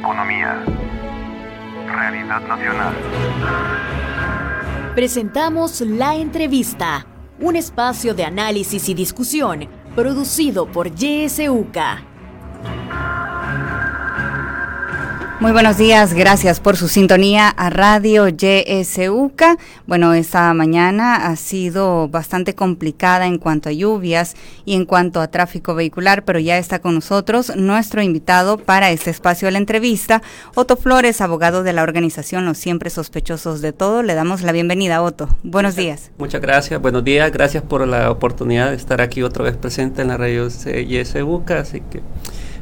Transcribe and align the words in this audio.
economía. 0.00 0.64
Realidad 1.86 2.40
nacional. 2.48 2.94
Presentamos 4.94 5.80
La 5.82 6.14
Entrevista, 6.16 7.06
un 7.38 7.56
espacio 7.56 8.14
de 8.14 8.24
análisis 8.24 8.88
y 8.88 8.94
discusión 8.94 9.68
producido 9.94 10.66
por 10.66 10.94
YSUCA. 10.94 12.09
Muy 15.40 15.52
buenos 15.52 15.78
días, 15.78 16.12
gracias 16.12 16.60
por 16.60 16.76
su 16.76 16.86
sintonía 16.86 17.48
a 17.48 17.70
Radio 17.70 18.28
YSUCA. 18.28 19.56
Bueno, 19.86 20.12
esta 20.12 20.52
mañana 20.52 21.28
ha 21.28 21.36
sido 21.36 22.08
bastante 22.08 22.54
complicada 22.54 23.26
en 23.26 23.38
cuanto 23.38 23.70
a 23.70 23.72
lluvias 23.72 24.36
y 24.66 24.74
en 24.74 24.84
cuanto 24.84 25.22
a 25.22 25.28
tráfico 25.28 25.74
vehicular, 25.74 26.26
pero 26.26 26.40
ya 26.40 26.58
está 26.58 26.80
con 26.80 26.94
nosotros 26.94 27.56
nuestro 27.56 28.02
invitado 28.02 28.58
para 28.58 28.90
este 28.90 29.08
espacio 29.08 29.46
de 29.46 29.52
la 29.52 29.58
entrevista, 29.58 30.20
Otto 30.54 30.76
Flores, 30.76 31.22
abogado 31.22 31.62
de 31.62 31.72
la 31.72 31.84
organización 31.84 32.44
Los 32.44 32.58
Siempre 32.58 32.90
Sospechosos 32.90 33.62
de 33.62 33.72
Todo. 33.72 34.02
Le 34.02 34.14
damos 34.14 34.42
la 34.42 34.52
bienvenida, 34.52 35.00
Otto. 35.00 35.30
Buenos 35.42 35.74
días. 35.74 36.10
Muchas 36.18 36.42
gracias, 36.42 36.82
buenos 36.82 37.02
días, 37.02 37.32
gracias 37.32 37.62
por 37.62 37.88
la 37.88 38.10
oportunidad 38.10 38.68
de 38.68 38.76
estar 38.76 39.00
aquí 39.00 39.22
otra 39.22 39.44
vez 39.44 39.56
presente 39.56 40.02
en 40.02 40.08
la 40.08 40.18
Radio 40.18 40.48
YSUCA, 40.48 41.60
así 41.60 41.80
que 41.80 42.02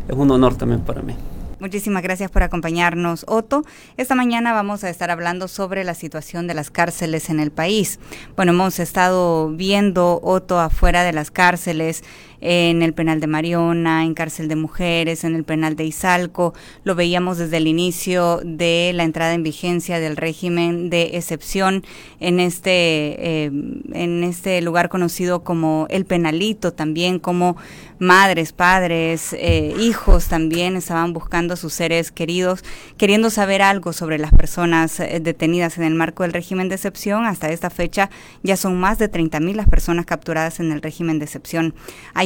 es 0.06 0.16
un 0.16 0.30
honor 0.30 0.56
también 0.56 0.82
para 0.82 1.02
mí. 1.02 1.16
Muchísimas 1.60 2.04
gracias 2.04 2.30
por 2.30 2.44
acompañarnos, 2.44 3.24
Otto. 3.26 3.64
Esta 3.96 4.14
mañana 4.14 4.52
vamos 4.52 4.84
a 4.84 4.90
estar 4.90 5.10
hablando 5.10 5.48
sobre 5.48 5.82
la 5.82 5.94
situación 5.94 6.46
de 6.46 6.54
las 6.54 6.70
cárceles 6.70 7.30
en 7.30 7.40
el 7.40 7.50
país. 7.50 7.98
Bueno, 8.36 8.52
hemos 8.52 8.78
estado 8.78 9.50
viendo, 9.50 10.20
Otto, 10.22 10.60
afuera 10.60 11.02
de 11.02 11.12
las 11.12 11.32
cárceles, 11.32 12.04
en 12.40 12.82
el 12.82 12.94
penal 12.94 13.20
de 13.20 13.26
Mariona, 13.26 14.04
en 14.04 14.14
cárcel 14.14 14.48
de 14.48 14.56
mujeres, 14.56 15.24
en 15.24 15.34
el 15.34 15.44
penal 15.44 15.76
de 15.76 15.84
Izalco. 15.84 16.54
Lo 16.84 16.94
veíamos 16.94 17.38
desde 17.38 17.56
el 17.56 17.66
inicio 17.66 18.40
de 18.44 18.92
la 18.94 19.04
entrada 19.04 19.34
en 19.34 19.42
vigencia 19.42 20.00
del 20.00 20.16
régimen 20.16 20.90
de 20.90 21.16
excepción 21.16 21.84
en 22.20 22.40
este, 22.40 22.70
eh, 22.70 23.50
en 23.92 24.24
este 24.24 24.60
lugar 24.62 24.88
conocido 24.88 25.44
como 25.44 25.86
el 25.90 26.04
penalito, 26.04 26.72
también 26.72 27.18
como 27.18 27.56
madres, 27.98 28.52
padres, 28.52 29.32
eh, 29.32 29.74
hijos 29.80 30.28
también 30.28 30.76
estaban 30.76 31.12
buscando 31.12 31.54
a 31.54 31.56
sus 31.56 31.72
seres 31.72 32.12
queridos, 32.12 32.64
queriendo 32.96 33.30
saber 33.30 33.62
algo 33.62 33.92
sobre 33.92 34.18
las 34.18 34.32
personas 34.32 35.00
eh, 35.00 35.20
detenidas 35.20 35.78
en 35.78 35.84
el 35.84 35.94
marco 35.94 36.22
del 36.22 36.32
régimen 36.32 36.68
de 36.68 36.76
excepción. 36.76 37.24
Hasta 37.24 37.50
esta 37.50 37.70
fecha 37.70 38.10
ya 38.42 38.56
son 38.56 38.78
más 38.78 38.98
de 38.98 39.08
30 39.08 39.40
mil 39.40 39.56
las 39.56 39.68
personas 39.68 40.06
capturadas 40.06 40.60
en 40.60 40.72
el 40.72 40.82
régimen 40.82 41.18
de 41.18 41.24
excepción. 41.24 41.74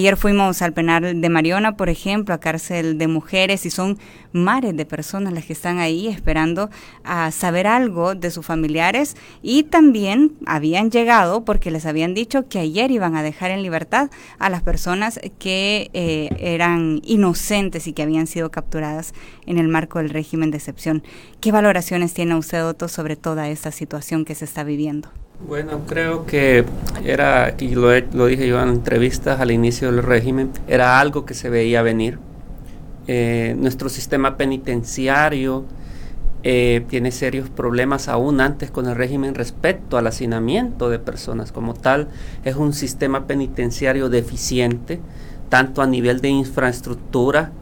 Ayer 0.03 0.17
fuimos 0.17 0.63
al 0.63 0.73
penal 0.73 1.21
de 1.21 1.29
Mariona, 1.29 1.77
por 1.77 1.89
ejemplo, 1.89 2.35
a 2.35 2.41
cárcel 2.41 2.99
de 2.99 3.07
mujeres 3.07 3.65
y 3.67 3.71
son 3.71 4.01
mares 4.33 4.77
de 4.77 4.85
personas 4.85 5.33
las 5.33 5.45
que 5.45 5.53
están 5.53 5.79
ahí 5.79 6.09
esperando 6.09 6.71
a 7.05 7.31
saber 7.31 7.69
algo 7.69 8.17
de 8.17 8.33
sus 8.33 8.45
familiares 8.45 9.17
y 9.43 9.63
también 9.63 10.33
habían 10.45 10.91
llegado 10.91 11.45
porque 11.45 11.71
les 11.71 11.87
habían 11.87 12.15
dicho 12.15 12.49
que 12.49 12.59
ayer 12.59 12.91
iban 12.91 13.15
a 13.15 13.23
dejar 13.23 13.53
en 13.53 13.63
libertad 13.63 14.11
a 14.41 14.51
las 14.51 14.65
personas 14.65 15.21
que 15.39 15.89
eh, 15.93 16.31
eran 16.41 17.01
inocentes 17.05 17.87
y 17.87 17.93
que 17.93 18.03
habían 18.03 18.27
sido 18.27 18.51
capturadas 18.51 19.15
en 19.47 19.59
el 19.59 19.69
marco 19.69 20.01
del 20.01 20.11
régimen 20.11 20.51
de 20.51 20.57
excepción. 20.57 21.05
¿Qué 21.41 21.53
valoraciones 21.53 22.13
tiene 22.13 22.35
usted, 22.35 22.67
Otto, 22.67 22.89
sobre 22.89 23.15
toda 23.15 23.49
esta 23.51 23.71
situación 23.71 24.25
que 24.25 24.35
se 24.35 24.47
está 24.47 24.65
viviendo? 24.65 25.22
Bueno, 25.47 25.83
creo 25.87 26.25
que 26.25 26.65
era, 27.05 27.55
y 27.59 27.75
lo, 27.75 27.89
lo, 28.13 28.27
dije 28.27 28.47
yo 28.47 28.63
en 28.63 28.69
entrevistas 28.69 29.41
al 29.41 29.51
inicio 29.51 29.91
del 29.93 30.03
régimen, 30.03 30.51
era 30.69 31.01
algo 31.01 31.27
que 31.27 31.35
se 31.35 31.51
veía 31.51 31.83
venir. 31.83 32.19
Eh, 33.09 33.57
nuestro 33.59 33.89
sistema 33.89 34.37
penitenciario 34.37 35.65
eh, 36.45 36.85
tiene 36.89 37.11
serios 37.11 37.51
problemas 37.51 38.09
aún 38.09 38.41
antes 38.41 38.71
con 38.71 38.87
el 38.87 38.95
régimen 38.95 39.35
respecto 39.35 39.99
al 39.99 40.07
hacinamiento 40.07 40.89
de 40.91 40.99
personas. 40.99 41.53
Como 41.53 41.75
tal, 41.75 42.09
es 42.45 42.57
un 42.57 42.73
sistema 42.73 43.27
penitenciario 43.27 44.09
deficiente, 44.09 45.01
tanto 45.49 45.83
a 45.83 45.87
nivel 45.87 46.21
de 46.21 46.29
infraestructura, 46.29 47.53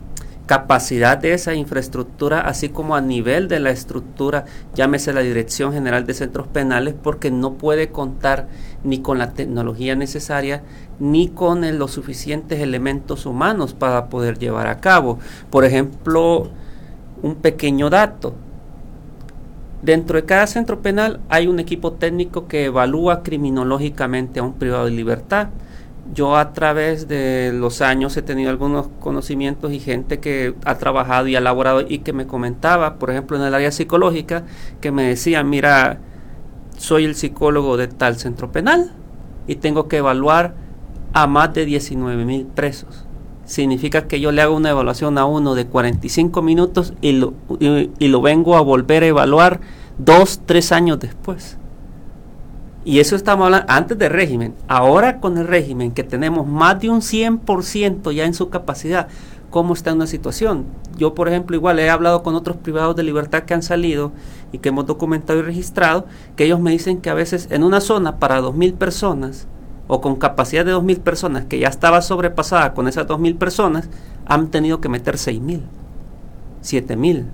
capacidad 0.51 1.17
de 1.17 1.33
esa 1.33 1.55
infraestructura, 1.55 2.41
así 2.41 2.71
como 2.71 2.97
a 2.97 3.01
nivel 3.01 3.47
de 3.47 3.61
la 3.61 3.71
estructura, 3.71 4.47
llámese 4.75 5.13
la 5.13 5.21
Dirección 5.21 5.73
General 5.73 6.05
de 6.05 6.13
Centros 6.13 6.49
Penales, 6.49 6.97
porque 7.01 7.31
no 7.31 7.55
puede 7.55 7.91
contar 7.91 8.49
ni 8.83 8.99
con 8.99 9.19
la 9.19 9.33
tecnología 9.33 9.95
necesaria, 9.95 10.65
ni 10.99 11.29
con 11.29 11.79
los 11.79 11.93
suficientes 11.93 12.59
elementos 12.59 13.27
humanos 13.27 13.75
para 13.75 14.09
poder 14.09 14.41
llevar 14.41 14.67
a 14.67 14.81
cabo. 14.81 15.21
Por 15.51 15.65
ejemplo, 15.65 16.49
un 17.23 17.37
pequeño 17.37 17.89
dato. 17.89 18.35
Dentro 19.83 20.17
de 20.17 20.25
cada 20.25 20.49
centro 20.49 20.83
penal 20.83 21.21
hay 21.29 21.47
un 21.47 21.61
equipo 21.61 21.93
técnico 21.93 22.49
que 22.49 22.65
evalúa 22.65 23.23
criminológicamente 23.23 24.41
a 24.41 24.43
un 24.43 24.55
privado 24.55 24.87
de 24.87 24.91
libertad 24.91 25.51
yo 26.13 26.37
a 26.37 26.53
través 26.53 27.09
de 27.09 27.53
los 27.55 27.81
años 27.83 28.17
he 28.17 28.23
tenido 28.23 28.51
algunos 28.51 28.89
conocimientos 29.01 29.73
y 29.73 29.79
gente 29.79 30.19
que 30.19 30.55
ha 30.65 30.77
trabajado 30.77 31.29
y 31.29 31.37
ha 31.37 31.39
elaborado 31.39 31.85
y 31.87 31.99
que 31.99 32.13
me 32.13 32.27
comentaba, 32.27 32.97
por 32.97 33.11
ejemplo, 33.11 33.37
en 33.37 33.45
el 33.45 33.55
área 33.55 33.71
psicológica, 33.71 34.45
que 34.81 34.91
me 34.91 35.05
decía, 35.05 35.45
mira, 35.45 36.01
soy 36.77 37.05
el 37.05 37.15
psicólogo 37.15 37.77
de 37.77 37.89
tal 37.89 38.17
centro 38.17 38.51
penal 38.51 38.93
y 39.47 39.57
tengo 39.57 39.87
que 39.89 39.99
evaluar 39.99 40.55
a 41.13 41.27
más 41.27 41.55
de 41.55 41.65
19 41.65 42.25
mil 42.25 42.47
presos. 42.47 43.05
Significa 43.45 44.07
que 44.07 44.21
yo 44.21 44.33
le 44.33 44.43
hago 44.43 44.57
una 44.57 44.71
evaluación 44.71 45.19
a 45.19 45.27
uno 45.27 45.55
de 45.55 45.67
45 45.67 46.43
minutos 46.43 46.95
y 47.01 47.13
lo, 47.13 47.35
y 47.59 48.09
lo 48.09 48.21
vengo 48.21 48.57
a 48.57 48.61
volver 48.61 49.03
a 49.03 49.07
evaluar 49.07 49.61
dos, 49.99 50.41
tres 50.47 50.73
años 50.73 51.01
después. 51.01 51.59
Y 52.85 53.01
eso 53.01 53.15
estamos 53.15 53.45
hablando 53.45 53.67
antes 53.71 53.99
del 53.99 54.11
régimen. 54.11 54.55
Ahora 54.67 55.21
con 55.21 55.37
el 55.37 55.47
régimen, 55.47 55.93
que 55.93 56.03
tenemos 56.03 56.47
más 56.47 56.81
de 56.81 56.89
un 56.89 57.01
100% 57.01 58.13
ya 58.13 58.25
en 58.25 58.33
su 58.33 58.49
capacidad, 58.49 59.09
¿cómo 59.51 59.75
está 59.75 59.93
una 59.93 60.07
situación? 60.07 60.65
Yo, 60.97 61.15
por 61.15 61.29
ejemplo, 61.29 61.57
igual 61.57 61.79
he 61.79 61.91
hablado 61.91 62.23
con 62.23 62.35
otros 62.35 62.57
privados 62.57 62.97
de 62.97 63.03
libertad 63.03 63.43
que 63.43 63.53
han 63.53 63.63
salido 63.63 64.13
y 64.51 64.59
que 64.59 64.71
hemos 64.71 64.87
documentado 64.87 65.39
y 65.41 65.43
registrado, 65.43 66.07
que 66.37 66.45
ellos 66.45 66.61
me 66.61 66.71
dicen 66.71 67.03
que 67.03 67.11
a 67.11 67.15
veces 67.15 67.49
en 67.51 67.65
una 67.65 67.83
zona 67.83 68.19
para 68.19 68.41
2.000 68.41 68.75
personas 68.75 69.47
o 69.87 70.01
con 70.01 70.17
capacidad 70.17 70.65
de 70.65 70.75
2.000 70.75 71.01
personas 71.01 71.45
que 71.45 71.59
ya 71.59 71.69
estaba 71.69 72.01
sobrepasada 72.01 72.73
con 72.73 72.89
esas 72.89 73.07
2.000 73.07 73.37
personas, 73.37 73.89
han 74.25 74.49
tenido 74.49 74.81
que 74.81 74.89
meter 74.89 75.17
6.000, 75.17 75.61
7.000. 76.63 77.25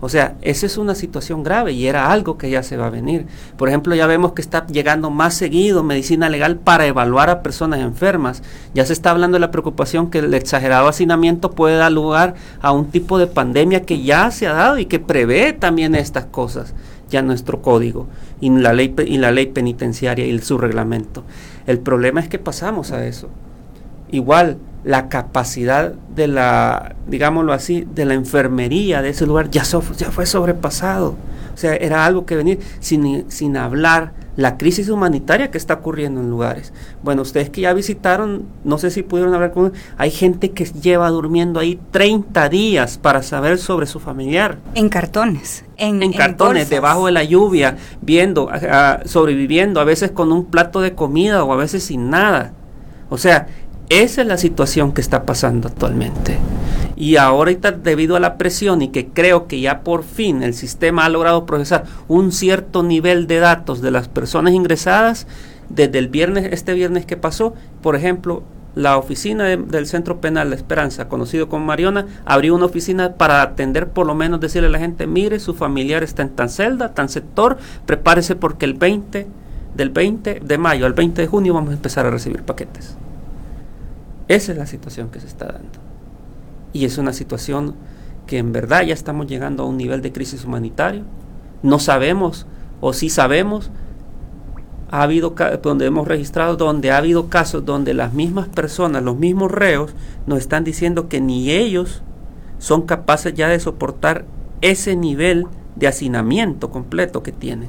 O 0.00 0.08
sea, 0.08 0.36
esa 0.42 0.66
es 0.66 0.76
una 0.76 0.94
situación 0.94 1.42
grave 1.42 1.72
y 1.72 1.86
era 1.86 2.12
algo 2.12 2.36
que 2.36 2.50
ya 2.50 2.62
se 2.62 2.76
va 2.76 2.86
a 2.86 2.90
venir. 2.90 3.26
Por 3.56 3.68
ejemplo, 3.68 3.94
ya 3.94 4.06
vemos 4.06 4.32
que 4.32 4.42
está 4.42 4.66
llegando 4.66 5.10
más 5.10 5.34
seguido 5.34 5.82
medicina 5.82 6.28
legal 6.28 6.56
para 6.56 6.86
evaluar 6.86 7.30
a 7.30 7.42
personas 7.42 7.80
enfermas. 7.80 8.42
Ya 8.74 8.84
se 8.84 8.92
está 8.92 9.10
hablando 9.10 9.36
de 9.36 9.40
la 9.40 9.50
preocupación 9.50 10.10
que 10.10 10.18
el 10.18 10.34
exagerado 10.34 10.88
hacinamiento 10.88 11.52
puede 11.52 11.76
dar 11.76 11.92
lugar 11.92 12.34
a 12.60 12.72
un 12.72 12.90
tipo 12.90 13.18
de 13.18 13.26
pandemia 13.26 13.82
que 13.82 14.02
ya 14.02 14.30
se 14.30 14.46
ha 14.46 14.52
dado 14.52 14.78
y 14.78 14.86
que 14.86 15.00
prevé 15.00 15.52
también 15.52 15.94
estas 15.94 16.26
cosas 16.26 16.74
ya 17.10 17.22
nuestro 17.22 17.62
código 17.62 18.08
y 18.40 18.50
la 18.50 18.72
ley 18.72 18.94
y 19.06 19.18
la 19.18 19.30
ley 19.30 19.46
penitenciaria 19.46 20.26
y 20.26 20.38
su 20.40 20.58
reglamento. 20.58 21.24
El 21.66 21.78
problema 21.78 22.20
es 22.20 22.28
que 22.28 22.38
pasamos 22.38 22.90
a 22.92 23.06
eso. 23.06 23.28
Igual 24.14 24.58
la 24.84 25.08
capacidad 25.08 25.92
de 26.14 26.28
la, 26.28 26.94
digámoslo 27.08 27.52
así, 27.52 27.84
de 27.94 28.04
la 28.04 28.14
enfermería 28.14 29.02
de 29.02 29.08
ese 29.08 29.26
lugar 29.26 29.50
ya, 29.50 29.64
ya 29.64 30.10
fue 30.12 30.24
sobrepasado. 30.24 31.16
O 31.52 31.56
sea, 31.56 31.74
era 31.74 32.06
algo 32.06 32.24
que 32.24 32.36
venir 32.36 32.60
sin, 32.78 33.28
sin 33.28 33.56
hablar 33.56 34.12
la 34.36 34.56
crisis 34.56 34.88
humanitaria 34.88 35.50
que 35.50 35.58
está 35.58 35.74
ocurriendo 35.74 36.20
en 36.20 36.30
lugares. 36.30 36.72
Bueno, 37.02 37.22
ustedes 37.22 37.50
que 37.50 37.62
ya 37.62 37.72
visitaron, 37.72 38.44
no 38.62 38.78
sé 38.78 38.92
si 38.92 39.02
pudieron 39.02 39.34
hablar 39.34 39.52
con... 39.52 39.72
Hay 39.96 40.12
gente 40.12 40.52
que 40.52 40.64
lleva 40.64 41.10
durmiendo 41.10 41.58
ahí 41.58 41.80
30 41.90 42.48
días 42.48 42.96
para 42.98 43.24
saber 43.24 43.58
sobre 43.58 43.86
su 43.86 43.98
familiar. 43.98 44.58
En 44.76 44.90
cartones. 44.90 45.64
En, 45.76 46.12
cartones, 46.12 46.70
debajo 46.70 47.06
de 47.06 47.12
la 47.12 47.24
lluvia, 47.24 47.78
viendo, 48.00 48.48
sobreviviendo, 49.06 49.80
a 49.80 49.84
veces 49.84 50.12
con 50.12 50.30
un 50.30 50.44
plato 50.44 50.80
de 50.80 50.94
comida 50.94 51.42
o 51.42 51.52
a 51.52 51.56
veces 51.56 51.82
sin 51.82 52.10
nada. 52.10 52.52
O 53.10 53.18
sea, 53.18 53.46
esa 53.88 54.22
es 54.22 54.26
la 54.26 54.38
situación 54.38 54.92
que 54.92 55.00
está 55.00 55.24
pasando 55.24 55.68
actualmente. 55.68 56.38
Y 56.96 57.16
ahorita 57.16 57.72
debido 57.72 58.16
a 58.16 58.20
la 58.20 58.38
presión 58.38 58.82
y 58.82 58.88
que 58.88 59.08
creo 59.08 59.46
que 59.46 59.60
ya 59.60 59.80
por 59.80 60.04
fin 60.04 60.42
el 60.42 60.54
sistema 60.54 61.04
ha 61.04 61.08
logrado 61.08 61.44
procesar 61.44 61.84
un 62.08 62.32
cierto 62.32 62.82
nivel 62.82 63.26
de 63.26 63.40
datos 63.40 63.82
de 63.82 63.90
las 63.90 64.08
personas 64.08 64.54
ingresadas, 64.54 65.26
desde 65.68 65.98
el 65.98 66.08
viernes, 66.08 66.48
este 66.52 66.74
viernes 66.74 67.06
que 67.06 67.16
pasó, 67.16 67.54
por 67.82 67.96
ejemplo, 67.96 68.42
la 68.74 68.98
oficina 68.98 69.44
del 69.44 69.86
Centro 69.86 70.20
Penal 70.20 70.50
de 70.50 70.56
Esperanza, 70.56 71.08
conocido 71.08 71.48
como 71.48 71.64
Mariona, 71.64 72.06
abrió 72.24 72.54
una 72.54 72.66
oficina 72.66 73.14
para 73.14 73.40
atender, 73.42 73.88
por 73.88 74.06
lo 74.06 74.14
menos 74.14 74.40
decirle 74.40 74.68
a 74.68 74.70
la 74.70 74.78
gente, 74.78 75.06
mire, 75.06 75.38
su 75.38 75.54
familiar 75.54 76.02
está 76.02 76.22
en 76.22 76.30
tan 76.30 76.48
celda, 76.48 76.92
tan 76.92 77.08
sector, 77.08 77.56
prepárese 77.86 78.34
porque 78.34 78.64
el 78.64 78.74
20, 78.74 79.26
del 79.76 79.90
20 79.90 80.40
de 80.44 80.58
mayo 80.58 80.86
al 80.86 80.92
20 80.92 81.22
de 81.22 81.28
junio 81.28 81.54
vamos 81.54 81.70
a 81.70 81.74
empezar 81.74 82.06
a 82.06 82.10
recibir 82.10 82.42
paquetes. 82.42 82.96
Esa 84.28 84.52
es 84.52 84.58
la 84.58 84.66
situación 84.66 85.10
que 85.10 85.20
se 85.20 85.26
está 85.26 85.46
dando. 85.46 85.78
Y 86.72 86.84
es 86.84 86.98
una 86.98 87.12
situación 87.12 87.74
que 88.26 88.38
en 88.38 88.52
verdad 88.52 88.82
ya 88.82 88.94
estamos 88.94 89.26
llegando 89.26 89.62
a 89.62 89.66
un 89.66 89.76
nivel 89.76 90.00
de 90.02 90.12
crisis 90.12 90.44
humanitario. 90.44 91.02
No 91.62 91.78
sabemos, 91.78 92.46
o 92.80 92.92
sí 92.92 93.10
sabemos, 93.10 93.70
ha 94.90 95.02
habido 95.02 95.34
donde 95.62 95.86
hemos 95.86 96.08
registrado 96.08 96.56
donde 96.56 96.90
ha 96.90 96.98
habido 96.98 97.28
casos 97.28 97.64
donde 97.64 97.94
las 97.94 98.12
mismas 98.12 98.48
personas, 98.48 99.02
los 99.02 99.16
mismos 99.16 99.50
reos, 99.50 99.92
nos 100.26 100.38
están 100.38 100.64
diciendo 100.64 101.08
que 101.08 101.20
ni 101.20 101.50
ellos 101.50 102.02
son 102.58 102.82
capaces 102.82 103.34
ya 103.34 103.48
de 103.48 103.60
soportar 103.60 104.24
ese 104.60 104.96
nivel 104.96 105.46
de 105.76 105.88
hacinamiento 105.88 106.70
completo 106.70 107.22
que 107.22 107.32
tienen. 107.32 107.68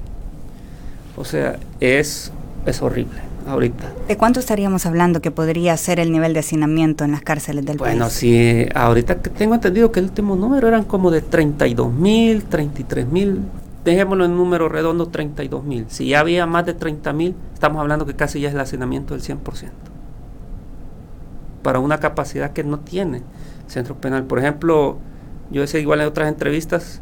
O 1.17 1.25
sea, 1.25 1.57
es, 1.79 2.31
es 2.65 2.81
horrible 2.81 3.34
ahorita. 3.47 3.92
¿De 4.07 4.18
cuánto 4.18 4.39
estaríamos 4.39 4.86
hablando 4.86 5.21
que 5.21 5.31
podría 5.31 5.75
ser 5.77 6.00
el 6.00 6.12
nivel 6.12 6.33
de 6.33 6.39
hacinamiento 6.39 7.03
en 7.03 7.12
las 7.12 7.21
cárceles 7.21 7.65
del 7.65 7.77
bueno, 7.77 8.06
país? 8.06 8.24
Bueno, 8.25 8.65
sí, 8.65 8.68
ahorita 8.74 9.15
tengo 9.18 9.56
entendido 9.56 9.92
que 9.92 10.00
el 10.00 10.06
último 10.06 10.36
número 10.36 10.68
eran 10.68 10.83
como 10.83 11.12
de 11.12 11.21
32 11.21 11.94
mil, 11.94 12.44
33 12.44 13.07
mil, 13.07 13.42
dejémoslo 13.83 14.25
en 14.25 14.36
número 14.36 14.69
redondo, 14.69 15.07
32 15.07 15.63
mil. 15.63 15.86
Si 15.89 16.07
ya 16.07 16.19
había 16.19 16.45
más 16.45 16.65
de 16.65 16.74
30 16.74 17.13
mil, 17.13 17.36
estamos 17.53 17.80
hablando 17.80 18.06
que 18.06 18.15
casi 18.15 18.39
ya 18.42 18.50
es 18.50 18.56
el 18.56 18.59
hacinamiento 18.59 19.13
del 19.13 19.24
100%. 19.24 19.69
Para 21.62 21.80
una 21.80 22.00
capacidad 22.00 22.51
que 22.51 22.63
no 22.63 22.80
tiene 22.80 23.21
centro 23.68 23.95
penal. 23.95 24.25
Por 24.25 24.39
ejemplo, 24.39 24.98
yo 25.51 25.62
decía 25.62 25.80
igual 25.80 26.01
en 26.01 26.07
otras 26.07 26.27
entrevistas, 26.30 27.01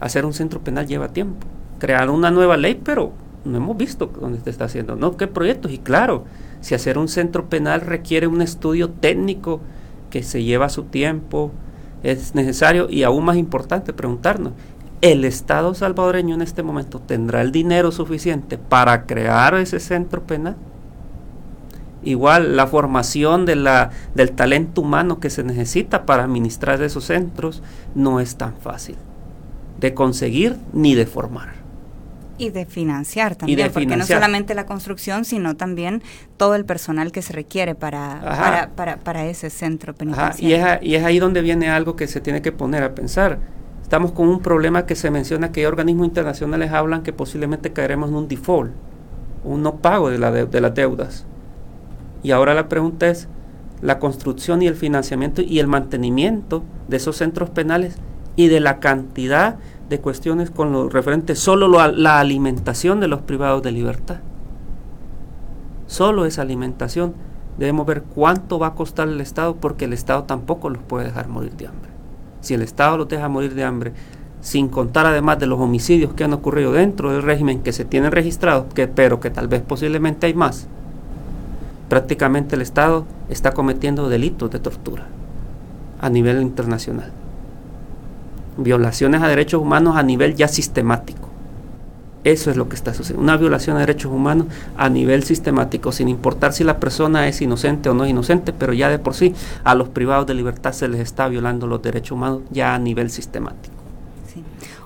hacer 0.00 0.24
un 0.24 0.32
centro 0.32 0.60
penal 0.60 0.86
lleva 0.86 1.08
tiempo. 1.08 1.46
Crear 1.78 2.10
una 2.10 2.30
nueva 2.30 2.56
ley, 2.56 2.80
pero 2.82 3.12
no 3.44 3.56
hemos 3.56 3.76
visto 3.76 4.10
dónde 4.20 4.40
se 4.40 4.50
está 4.50 4.66
haciendo. 4.66 4.96
No, 4.96 5.16
qué 5.16 5.26
proyectos. 5.26 5.72
Y 5.72 5.78
claro, 5.78 6.24
si 6.60 6.74
hacer 6.74 6.98
un 6.98 7.08
centro 7.08 7.48
penal 7.48 7.80
requiere 7.80 8.26
un 8.26 8.42
estudio 8.42 8.90
técnico 8.90 9.60
que 10.10 10.22
se 10.22 10.42
lleva 10.42 10.68
su 10.68 10.84
tiempo, 10.84 11.50
es 12.02 12.34
necesario 12.34 12.88
y 12.90 13.02
aún 13.02 13.24
más 13.24 13.36
importante 13.36 13.92
preguntarnos, 13.92 14.52
¿el 15.00 15.24
Estado 15.24 15.74
salvadoreño 15.74 16.34
en 16.34 16.42
este 16.42 16.62
momento 16.62 17.00
tendrá 17.00 17.42
el 17.42 17.52
dinero 17.52 17.92
suficiente 17.92 18.58
para 18.58 19.06
crear 19.06 19.54
ese 19.54 19.80
centro 19.80 20.22
penal? 20.22 20.56
Igual 22.04 22.56
la 22.56 22.66
formación 22.66 23.46
de 23.46 23.54
la, 23.54 23.90
del 24.14 24.32
talento 24.32 24.80
humano 24.80 25.20
que 25.20 25.30
se 25.30 25.44
necesita 25.44 26.04
para 26.04 26.24
administrar 26.24 26.82
esos 26.82 27.04
centros 27.04 27.62
no 27.94 28.18
es 28.18 28.36
tan 28.36 28.56
fácil 28.56 28.96
de 29.78 29.94
conseguir 29.94 30.56
ni 30.72 30.94
de 30.94 31.06
formar. 31.06 31.61
Y 32.42 32.50
de 32.50 32.66
financiar 32.66 33.36
también, 33.36 33.70
porque 33.72 33.96
no 33.96 34.04
solamente 34.04 34.54
la 34.54 34.66
construcción, 34.66 35.24
sino 35.24 35.56
también 35.56 36.02
todo 36.36 36.54
el 36.54 36.64
personal 36.64 37.12
que 37.12 37.22
se 37.22 37.32
requiere 37.32 37.74
para, 37.74 38.68
para, 38.74 38.98
para, 38.98 39.26
ese 39.26 39.50
centro 39.50 39.94
penitenciario. 39.94 40.78
Y, 40.82 40.90
y 40.90 40.94
es 40.96 41.04
ahí 41.04 41.18
donde 41.18 41.40
viene 41.40 41.70
algo 41.70 41.96
que 41.96 42.06
se 42.06 42.20
tiene 42.20 42.42
que 42.42 42.52
poner 42.52 42.82
a 42.82 42.94
pensar. 42.94 43.38
Estamos 43.82 44.12
con 44.12 44.28
un 44.28 44.40
problema 44.40 44.86
que 44.86 44.96
se 44.96 45.10
menciona 45.10 45.52
que 45.52 45.66
organismos 45.66 46.06
internacionales 46.06 46.72
hablan 46.72 47.02
que 47.02 47.12
posiblemente 47.12 47.72
caeremos 47.72 48.08
en 48.08 48.16
un 48.16 48.28
default, 48.28 48.72
un 49.44 49.62
no 49.62 49.76
pago 49.76 50.10
de, 50.10 50.18
la 50.18 50.30
de 50.30 50.60
las 50.60 50.74
deudas. 50.74 51.26
Y 52.22 52.30
ahora 52.30 52.54
la 52.54 52.68
pregunta 52.68 53.08
es, 53.08 53.28
la 53.82 53.98
construcción 53.98 54.62
y 54.62 54.68
el 54.68 54.76
financiamiento 54.76 55.42
y 55.42 55.58
el 55.58 55.66
mantenimiento 55.66 56.62
de 56.88 56.96
esos 56.96 57.16
centros 57.16 57.50
penales 57.50 57.96
y 58.36 58.48
de 58.48 58.60
la 58.60 58.80
cantidad 58.80 59.56
de 59.88 60.00
cuestiones 60.00 60.50
con 60.50 60.72
lo 60.72 60.88
referente 60.88 61.34
solo 61.34 61.80
a 61.80 61.88
la 61.88 62.18
alimentación 62.18 63.00
de 63.00 63.08
los 63.08 63.22
privados 63.22 63.62
de 63.62 63.72
libertad. 63.72 64.20
Solo 65.86 66.24
esa 66.24 66.42
alimentación 66.42 67.14
debemos 67.58 67.86
ver 67.86 68.02
cuánto 68.02 68.58
va 68.58 68.68
a 68.68 68.74
costar 68.74 69.08
el 69.08 69.20
Estado 69.20 69.56
porque 69.56 69.84
el 69.84 69.92
Estado 69.92 70.24
tampoco 70.24 70.70
los 70.70 70.82
puede 70.82 71.06
dejar 71.06 71.28
morir 71.28 71.52
de 71.52 71.66
hambre. 71.66 71.90
Si 72.40 72.54
el 72.54 72.62
Estado 72.62 72.96
los 72.96 73.08
deja 73.08 73.28
morir 73.28 73.54
de 73.54 73.64
hambre, 73.64 73.92
sin 74.40 74.68
contar 74.68 75.06
además 75.06 75.38
de 75.38 75.46
los 75.46 75.60
homicidios 75.60 76.14
que 76.14 76.24
han 76.24 76.32
ocurrido 76.32 76.72
dentro 76.72 77.12
del 77.12 77.22
régimen 77.22 77.62
que 77.62 77.72
se 77.72 77.84
tienen 77.84 78.10
registrados, 78.10 78.72
que, 78.74 78.88
pero 78.88 79.20
que 79.20 79.30
tal 79.30 79.48
vez 79.48 79.62
posiblemente 79.62 80.26
hay 80.26 80.34
más, 80.34 80.66
prácticamente 81.88 82.56
el 82.56 82.62
Estado 82.62 83.04
está 83.28 83.52
cometiendo 83.52 84.08
delitos 84.08 84.50
de 84.50 84.58
tortura 84.58 85.06
a 86.00 86.08
nivel 86.08 86.42
internacional 86.42 87.12
violaciones 88.56 89.22
a 89.22 89.28
derechos 89.28 89.60
humanos 89.60 89.96
a 89.96 90.02
nivel 90.02 90.34
ya 90.34 90.48
sistemático. 90.48 91.28
Eso 92.24 92.52
es 92.52 92.56
lo 92.56 92.68
que 92.68 92.76
está 92.76 92.94
sucediendo. 92.94 93.22
Una 93.22 93.36
violación 93.36 93.76
a 93.76 93.80
derechos 93.80 94.12
humanos 94.12 94.46
a 94.76 94.88
nivel 94.88 95.24
sistemático, 95.24 95.90
sin 95.90 96.08
importar 96.08 96.52
si 96.52 96.62
la 96.62 96.78
persona 96.78 97.26
es 97.26 97.42
inocente 97.42 97.88
o 97.88 97.94
no 97.94 98.06
inocente, 98.06 98.52
pero 98.52 98.72
ya 98.72 98.88
de 98.88 99.00
por 99.00 99.14
sí 99.14 99.34
a 99.64 99.74
los 99.74 99.88
privados 99.88 100.26
de 100.26 100.34
libertad 100.34 100.72
se 100.72 100.86
les 100.86 101.00
está 101.00 101.26
violando 101.26 101.66
los 101.66 101.82
derechos 101.82 102.12
humanos 102.12 102.42
ya 102.50 102.74
a 102.74 102.78
nivel 102.78 103.10
sistemático. 103.10 103.71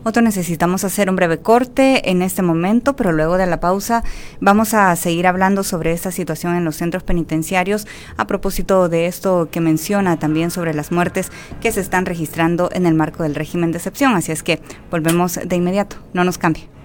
Otro 0.08 0.23
necesitamos 0.23 0.85
hacer 0.85 1.11
un 1.11 1.17
breve 1.17 1.38
corte 1.38 2.12
en 2.12 2.23
este 2.23 2.41
momento, 2.41 2.94
pero 2.94 3.11
luego 3.11 3.38
de 3.38 3.47
la 3.47 3.58
pausa 3.58 4.05
vamos 4.38 4.73
a 4.73 4.94
seguir 4.94 5.26
hablando 5.26 5.64
sobre 5.64 5.91
esta 5.91 6.12
situación 6.12 6.55
en 6.55 6.64
los 6.64 6.76
centros 6.76 7.03
penitenciarios 7.03 7.88
a 8.17 8.29
propósito 8.29 8.88
de 8.88 9.06
esto 9.06 9.49
que 9.50 9.61
menciona 9.61 10.17
también 10.17 10.53
sobre 10.53 10.75
las 10.75 10.93
muertes 10.93 11.32
que 11.61 11.73
se 11.73 11.81
están 11.81 12.06
registrando 12.06 12.70
en 12.73 12.87
el 12.87 12.94
marco 12.94 13.25
del 13.25 13.35
régimen 13.35 13.73
de 13.73 13.79
excepción. 13.79 14.14
Así 14.14 14.31
es 14.31 14.44
que 14.44 14.61
volvemos 14.93 15.41
de 15.44 15.56
inmediato, 15.56 15.97
no 16.12 16.23
nos 16.23 16.38
cambie. 16.38 16.75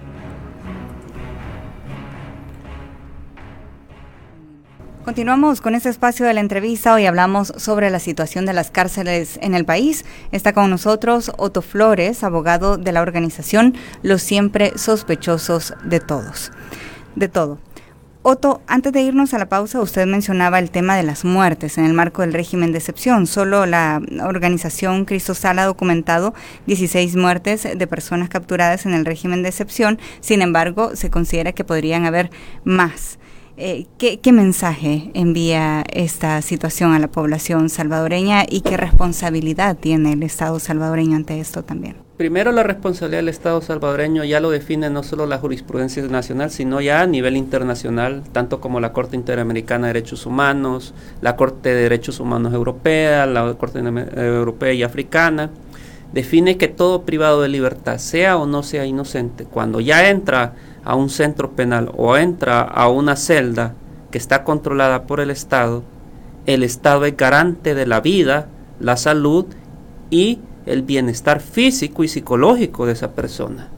Continuamos 5.04 5.60
con 5.60 5.74
este 5.74 5.88
espacio 5.88 6.26
de 6.26 6.32
la 6.32 6.38
entrevista. 6.38 6.94
Hoy 6.94 7.06
hablamos 7.06 7.52
sobre 7.56 7.90
la 7.90 7.98
situación 7.98 8.46
de 8.46 8.52
las 8.52 8.70
cárceles 8.70 9.36
en 9.42 9.56
el 9.56 9.64
país. 9.64 10.04
Está 10.30 10.52
con 10.52 10.70
nosotros 10.70 11.32
Otto 11.38 11.60
Flores, 11.60 12.22
abogado 12.22 12.76
de 12.76 12.92
la 12.92 13.02
organización 13.02 13.74
Los 14.04 14.22
Siempre 14.22 14.78
Sospechosos 14.78 15.74
de 15.82 15.98
Todos. 15.98 16.52
De 17.16 17.26
todo. 17.26 17.58
Otto, 18.22 18.62
antes 18.68 18.92
de 18.92 19.02
irnos 19.02 19.34
a 19.34 19.38
la 19.38 19.48
pausa, 19.48 19.80
usted 19.80 20.06
mencionaba 20.06 20.60
el 20.60 20.70
tema 20.70 20.96
de 20.96 21.02
las 21.02 21.24
muertes 21.24 21.78
en 21.78 21.84
el 21.84 21.94
marco 21.94 22.22
del 22.22 22.32
régimen 22.32 22.70
de 22.70 22.78
excepción. 22.78 23.26
Solo 23.26 23.66
la 23.66 24.00
organización 24.24 25.04
Cristosal 25.04 25.58
ha 25.58 25.64
documentado 25.64 26.32
16 26.68 27.16
muertes 27.16 27.66
de 27.76 27.86
personas 27.88 28.28
capturadas 28.28 28.86
en 28.86 28.94
el 28.94 29.04
régimen 29.04 29.42
de 29.42 29.48
excepción. 29.48 29.98
Sin 30.20 30.42
embargo, 30.42 30.94
se 30.94 31.10
considera 31.10 31.50
que 31.50 31.64
podrían 31.64 32.06
haber 32.06 32.30
más. 32.62 33.18
Eh, 33.58 33.86
¿qué, 33.98 34.32
mensaje 34.32 35.10
envía 35.12 35.84
esta 35.92 36.40
situación 36.40 36.94
a 36.94 36.98
la 36.98 37.08
población 37.08 37.68
salvadoreña 37.68 38.44
y 38.48 38.62
qué 38.62 38.78
responsabilidad 38.78 39.76
tiene 39.76 40.14
el 40.14 40.22
Estado 40.22 40.58
salvadoreño 40.58 41.16
ante 41.16 41.38
esto 41.38 41.62
también? 41.62 41.96
Primero, 42.16 42.50
la 42.50 42.62
responsabilidad 42.62 43.18
del 43.18 43.28
Estado 43.28 43.60
salvadoreño 43.60 44.24
ya 44.24 44.40
lo 44.40 44.50
define 44.50 44.88
no 44.88 45.02
solo 45.02 45.26
la 45.26 45.36
jurisprudencia 45.36 46.02
nacional, 46.04 46.50
sino 46.50 46.80
ya 46.80 47.02
a 47.02 47.06
nivel 47.06 47.36
internacional, 47.36 48.22
tanto 48.32 48.60
como 48.60 48.80
la 48.80 48.94
Corte 48.94 49.16
Interamericana 49.16 49.88
de 49.88 49.94
Derechos 49.94 50.24
Humanos, 50.24 50.94
la 51.20 51.36
Corte 51.36 51.74
de 51.74 51.82
Derechos 51.82 52.20
Humanos 52.20 52.54
Europea, 52.54 53.26
la 53.26 53.52
Corte 53.54 53.80
Europea 53.80 54.72
y 54.72 54.82
Africana. 54.82 55.50
Define 56.14 56.56
que 56.56 56.68
todo 56.68 57.02
privado 57.02 57.42
de 57.42 57.48
libertad, 57.48 57.98
sea 57.98 58.38
o 58.38 58.46
no 58.46 58.62
sea 58.62 58.86
inocente, 58.86 59.44
cuando 59.44 59.80
ya 59.80 60.08
entra 60.08 60.54
a 60.84 60.94
un 60.94 61.10
centro 61.10 61.52
penal 61.52 61.92
o 61.96 62.16
entra 62.16 62.62
a 62.62 62.88
una 62.88 63.16
celda 63.16 63.74
que 64.10 64.18
está 64.18 64.44
controlada 64.44 65.04
por 65.04 65.20
el 65.20 65.30
Estado, 65.30 65.82
el 66.46 66.62
Estado 66.62 67.04
es 67.04 67.16
garante 67.16 67.74
de 67.74 67.86
la 67.86 68.00
vida, 68.00 68.48
la 68.80 68.96
salud 68.96 69.46
y 70.10 70.40
el 70.66 70.82
bienestar 70.82 71.40
físico 71.40 72.04
y 72.04 72.08
psicológico 72.08 72.86
de 72.86 72.92
esa 72.92 73.12
persona. 73.12 73.68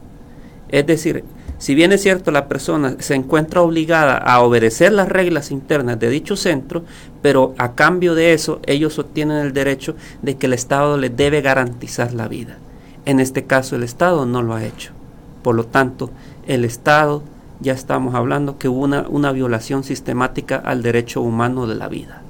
Es 0.69 0.85
decir, 0.85 1.23
si 1.57 1.73
bien 1.73 1.93
es 1.93 2.01
cierto 2.01 2.31
la 2.31 2.47
persona 2.47 2.97
se 2.99 3.15
encuentra 3.15 3.61
obligada 3.61 4.17
a 4.17 4.41
obedecer 4.41 4.91
las 4.91 5.07
reglas 5.07 5.51
internas 5.51 5.99
de 5.99 6.09
dicho 6.09 6.35
centro, 6.35 6.83
pero 7.21 7.53
a 7.57 7.73
cambio 7.73 8.13
de 8.13 8.33
eso 8.33 8.59
ellos 8.65 8.99
obtienen 8.99 9.37
el 9.37 9.53
derecho 9.53 9.95
de 10.21 10.35
que 10.35 10.47
el 10.47 10.53
Estado 10.53 10.97
les 10.97 11.15
debe 11.15 11.41
garantizar 11.41 12.13
la 12.13 12.27
vida. 12.27 12.57
En 13.05 13.19
este 13.19 13.45
caso 13.45 13.75
el 13.75 13.83
Estado 13.83 14.25
no 14.25 14.41
lo 14.41 14.53
ha 14.53 14.65
hecho. 14.65 14.91
Por 15.43 15.55
lo 15.55 15.65
tanto, 15.65 16.09
el 16.47 16.65
Estado, 16.65 17.23
ya 17.59 17.73
estamos 17.73 18.15
hablando 18.15 18.57
que 18.57 18.69
hubo 18.69 18.83
una, 18.83 19.05
una 19.09 19.31
violación 19.31 19.83
sistemática 19.83 20.57
al 20.57 20.83
derecho 20.83 21.21
humano 21.21 21.67
de 21.67 21.75
la 21.75 21.87
vida. 21.87 22.21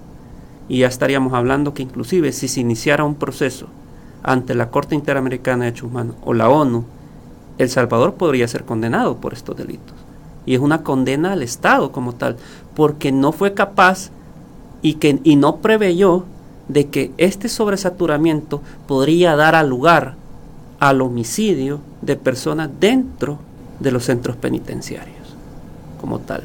Y 0.68 0.80
ya 0.80 0.88
estaríamos 0.88 1.34
hablando 1.34 1.74
que 1.74 1.84
inclusive 1.84 2.32
si 2.32 2.48
se 2.48 2.62
iniciara 2.62 3.04
un 3.04 3.16
proceso 3.16 3.68
ante 4.24 4.56
la 4.56 4.70
Corte 4.72 4.96
Interamericana 4.96 5.66
de 5.66 5.72
Derechos 5.72 5.90
Humanos 5.90 6.16
o 6.24 6.34
la 6.34 6.50
ONU, 6.50 6.86
El 7.58 7.70
Salvador 7.70 8.16
podría 8.16 8.48
ser 8.48 8.66
condenado 8.66 9.18
por 9.18 9.34
estos 9.34 9.56
delitos. 9.56 9.96
Y 10.46 10.56
es 10.56 10.60
una 10.60 10.84
condena 10.84 11.34
al 11.34 11.44
Estado 11.44 11.92
como 11.92 12.14
tal, 12.14 12.38
porque 12.76 13.12
no 13.12 13.32
fue 13.32 13.54
capaz 13.54 14.10
y, 14.82 14.96
que, 14.96 15.20
y 15.24 15.36
no 15.36 15.58
preveyó 15.58 16.26
de 16.68 16.88
que 16.88 17.12
este 17.18 17.50
sobresaturamiento 17.50 18.62
podría 18.88 19.36
dar 19.36 19.56
a 19.56 19.64
lugar 19.64 20.16
al 20.80 21.02
homicidio 21.02 21.80
de 22.02 22.16
personas 22.16 22.70
dentro 22.80 23.40
de 23.80 23.92
los 23.92 24.06
centros 24.06 24.36
penitenciarios 24.36 25.36
como 26.00 26.20
tal. 26.20 26.44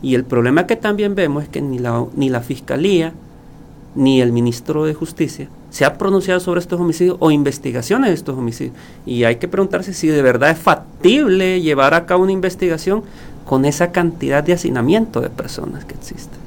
Y 0.00 0.14
el 0.14 0.24
problema 0.24 0.66
que 0.66 0.76
también 0.76 1.14
vemos 1.14 1.44
es 1.44 1.48
que 1.48 1.62
ni 1.62 1.78
la, 1.78 2.04
ni 2.14 2.28
la 2.28 2.40
Fiscalía 2.40 3.12
ni 3.94 4.20
el 4.20 4.32
Ministro 4.32 4.84
de 4.84 4.94
Justicia 4.94 5.48
se 5.70 5.84
ha 5.84 5.96
pronunciado 5.96 6.40
sobre 6.40 6.60
estos 6.60 6.80
homicidios 6.80 7.16
o 7.20 7.30
investigaciones 7.30 8.10
de 8.10 8.14
estos 8.14 8.36
homicidios. 8.36 8.74
Y 9.06 9.24
hay 9.24 9.36
que 9.36 9.48
preguntarse 9.48 9.94
si 9.94 10.06
de 10.08 10.22
verdad 10.22 10.50
es 10.50 10.58
factible 10.58 11.60
llevar 11.60 11.94
a 11.94 12.04
cabo 12.04 12.22
una 12.22 12.32
investigación 12.32 13.02
con 13.44 13.64
esa 13.64 13.90
cantidad 13.90 14.42
de 14.42 14.52
hacinamiento 14.52 15.20
de 15.20 15.30
personas 15.30 15.84
que 15.84 15.94
existen. 15.94 16.38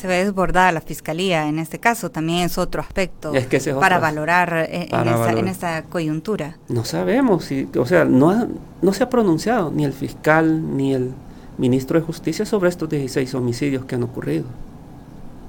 Se 0.00 0.06
ve 0.08 0.24
desbordada 0.24 0.72
la 0.72 0.80
fiscalía 0.80 1.46
en 1.48 1.58
este 1.58 1.78
caso, 1.78 2.10
también 2.10 2.40
es 2.46 2.56
otro 2.56 2.80
aspecto 2.80 3.34
Es 3.34 3.46
que 3.46 3.58
ese 3.58 3.70
es 3.70 3.76
para 3.76 3.98
valorar 3.98 4.66
eh, 4.70 4.82
en, 4.84 4.88
para 4.88 5.02
esta, 5.10 5.18
valorar. 5.18 5.38
en 5.38 5.48
esta 5.48 5.82
coyuntura. 5.82 6.56
No 6.68 6.84
sabemos, 6.84 7.44
si, 7.44 7.68
o 7.76 7.84
sea, 7.84 8.04
no, 8.06 8.30
ha- 8.30 8.46
no 8.80 8.92
se 8.94 9.02
ha 9.02 9.10
pronunciado 9.10 9.70
ni 9.70 9.84
el 9.84 9.92
fiscal 9.92 10.76
ni 10.76 10.94
el 10.94 11.10
ministro 11.58 12.00
de 12.00 12.06
Justicia 12.06 12.46
sobre 12.46 12.70
estos 12.70 12.88
16 12.88 13.34
homicidios 13.34 13.84
que 13.84 13.96
han 13.96 14.02
ocurrido. 14.02 14.44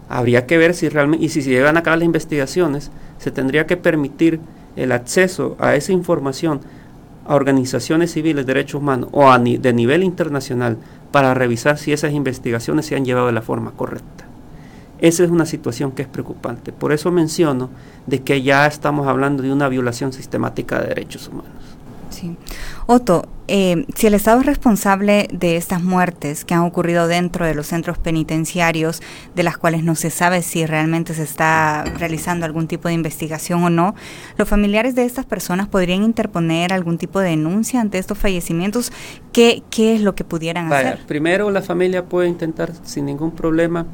Habría 0.10 0.46
que 0.46 0.58
ver 0.58 0.74
si 0.74 0.89
realmente, 0.89 1.24
y 1.25 1.29
si 1.29 1.41
se 1.41 1.50
llevan 1.51 1.77
a 1.77 1.84
cabo 1.84 1.96
las 1.98 2.05
investigaciones, 2.05 2.91
se 3.17 3.31
tendría 3.31 3.65
que 3.65 3.77
permitir 3.77 4.41
el 4.75 4.91
acceso 4.91 5.55
a 5.60 5.75
esa 5.75 5.93
información 5.93 6.60
a 7.25 7.36
organizaciones 7.36 8.12
civiles 8.12 8.46
de 8.46 8.53
derechos 8.53 8.81
humanos 8.81 9.10
o 9.13 9.29
a 9.31 9.38
ni- 9.38 9.58
de 9.58 9.72
nivel 9.72 10.03
internacional 10.03 10.77
para 11.12 11.34
revisar 11.34 11.77
si 11.77 11.93
esas 11.93 12.12
investigaciones 12.12 12.86
se 12.88 12.96
han 12.98 13.05
llevado 13.05 13.27
de 13.27 13.34
la 13.34 13.41
forma 13.41 13.72
correcta. 13.72 14.21
Esa 15.01 15.24
es 15.24 15.31
una 15.31 15.46
situación 15.46 15.91
que 15.91 16.03
es 16.03 16.08
preocupante. 16.08 16.72
Por 16.72 16.93
eso 16.93 17.12
menciono 17.12 17.70
de 18.08 18.22
que 18.22 18.41
ya 18.41 18.67
estamos 18.67 19.08
hablando 19.08 19.43
de 19.43 19.51
una 19.51 19.67
violación 19.67 20.13
sistemática 20.13 20.79
de 20.79 20.89
derechos 20.89 21.27
humanos. 21.27 21.51
Sí. 22.12 22.36
Otto, 22.88 23.27
eh, 23.48 23.86
si 23.96 24.08
el 24.08 24.13
Estado 24.13 24.41
es 24.41 24.46
responsable 24.46 25.27
de 25.31 25.55
estas 25.55 25.81
muertes 25.81 26.46
que 26.46 26.53
han 26.53 26.62
ocurrido 26.62 27.08
dentro 27.08 27.46
de 27.46 27.55
los 27.55 27.67
centros 27.67 27.98
penitenciarios, 27.98 29.01
de 29.34 29.43
las 29.43 29.58
cuales 29.58 29.84
no 29.84 29.96
se 29.96 30.10
sabe 30.10 30.41
si 30.41 30.65
realmente 30.65 31.13
se 31.13 31.24
está 31.24 31.86
realizando 31.98 32.46
algún 32.46 32.67
tipo 32.67 32.89
de 32.89 32.93
investigación 32.93 33.63
o 33.63 33.70
no, 33.70 33.96
los 34.38 34.48
familiares 34.48 34.93
de 34.93 35.05
estas 35.05 35.25
personas 35.25 35.67
podrían 35.67 36.03
interponer 36.03 36.74
algún 36.74 36.98
tipo 36.98 37.20
de 37.22 37.29
denuncia 37.29 37.79
ante 37.81 37.98
estos 37.98 38.17
fallecimientos. 38.17 38.91
¿Qué, 39.31 39.63
qué 39.70 39.96
es 39.96 40.01
lo 40.01 40.13
que 40.13 40.25
pudieran 40.25 40.70
Vaya, 40.70 40.89
hacer? 40.89 41.05
primero 41.08 41.50
la 41.50 41.62
familia 41.62 42.05
puede 42.05 42.27
intentar 42.27 42.74
sin 42.84 43.05
ningún 43.05 43.31
problema, 43.31 43.86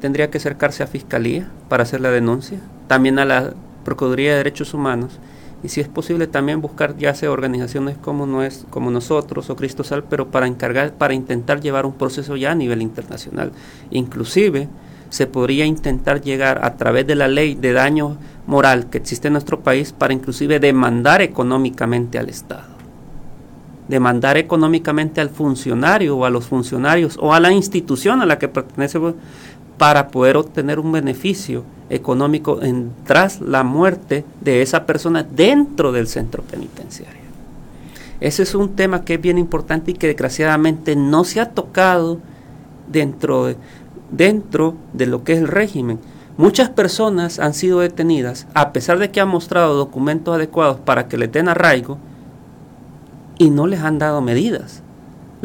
tendría 0.00 0.30
que 0.30 0.38
acercarse 0.38 0.82
a 0.82 0.86
Fiscalía 0.86 1.50
para 1.68 1.82
hacer 1.82 2.00
la 2.00 2.10
denuncia, 2.10 2.60
también 2.86 3.18
a 3.18 3.24
la 3.24 3.54
Procuraduría 3.84 4.32
de 4.32 4.38
Derechos 4.38 4.74
Humanos 4.74 5.18
y 5.62 5.68
si 5.68 5.80
es 5.80 5.88
posible 5.88 6.26
también 6.26 6.60
buscar 6.60 6.96
ya 6.96 7.14
sea 7.14 7.30
organizaciones 7.30 7.96
como, 7.96 8.26
no 8.26 8.40
como 8.70 8.90
nosotros 8.90 9.48
o 9.50 9.56
Cristo 9.56 9.84
Sal, 9.84 10.04
pero 10.04 10.28
para 10.28 10.46
encargar, 10.46 10.94
para 10.94 11.14
intentar 11.14 11.60
llevar 11.60 11.86
un 11.86 11.94
proceso 11.94 12.36
ya 12.36 12.52
a 12.52 12.54
nivel 12.54 12.82
internacional. 12.82 13.52
Inclusive 13.90 14.68
se 15.08 15.26
podría 15.26 15.64
intentar 15.64 16.20
llegar 16.20 16.64
a 16.64 16.76
través 16.76 17.06
de 17.06 17.14
la 17.14 17.28
ley 17.28 17.54
de 17.54 17.72
daño 17.72 18.16
moral 18.46 18.90
que 18.90 18.98
existe 18.98 19.28
en 19.28 19.32
nuestro 19.32 19.60
país 19.60 19.92
para 19.92 20.12
inclusive 20.12 20.60
demandar 20.60 21.22
económicamente 21.22 22.18
al 22.18 22.28
Estado 22.28 22.76
demandar 23.88 24.36
económicamente 24.36 25.20
al 25.20 25.30
funcionario 25.30 26.16
o 26.16 26.24
a 26.24 26.30
los 26.30 26.46
funcionarios 26.46 27.16
o 27.20 27.32
a 27.32 27.40
la 27.40 27.52
institución 27.52 28.20
a 28.20 28.26
la 28.26 28.38
que 28.38 28.48
pertenece 28.48 28.98
para 29.78 30.08
poder 30.08 30.36
obtener 30.36 30.78
un 30.78 30.92
beneficio 30.92 31.64
económico 31.90 32.58
tras 33.04 33.40
la 33.40 33.62
muerte 33.62 34.24
de 34.40 34.62
esa 34.62 34.86
persona 34.86 35.22
dentro 35.22 35.92
del 35.92 36.08
centro 36.08 36.42
penitenciario. 36.42 37.26
Ese 38.20 38.42
es 38.42 38.54
un 38.54 38.74
tema 38.74 39.04
que 39.04 39.14
es 39.14 39.20
bien 39.20 39.38
importante 39.38 39.90
y 39.90 39.94
que 39.94 40.06
desgraciadamente 40.06 40.96
no 40.96 41.24
se 41.24 41.40
ha 41.40 41.50
tocado 41.50 42.18
dentro 42.88 43.46
de, 43.46 43.56
dentro 44.10 44.74
de 44.94 45.06
lo 45.06 45.22
que 45.22 45.34
es 45.34 45.38
el 45.38 45.48
régimen. 45.48 45.98
Muchas 46.38 46.70
personas 46.70 47.38
han 47.38 47.54
sido 47.54 47.80
detenidas 47.80 48.46
a 48.54 48.72
pesar 48.72 48.98
de 48.98 49.10
que 49.10 49.20
han 49.20 49.28
mostrado 49.28 49.74
documentos 49.74 50.34
adecuados 50.34 50.80
para 50.80 51.08
que 51.08 51.18
les 51.18 51.30
den 51.30 51.48
arraigo, 51.48 51.98
y 53.38 53.50
no 53.50 53.66
les 53.66 53.80
han 53.80 53.98
dado 53.98 54.20
medidas. 54.20 54.82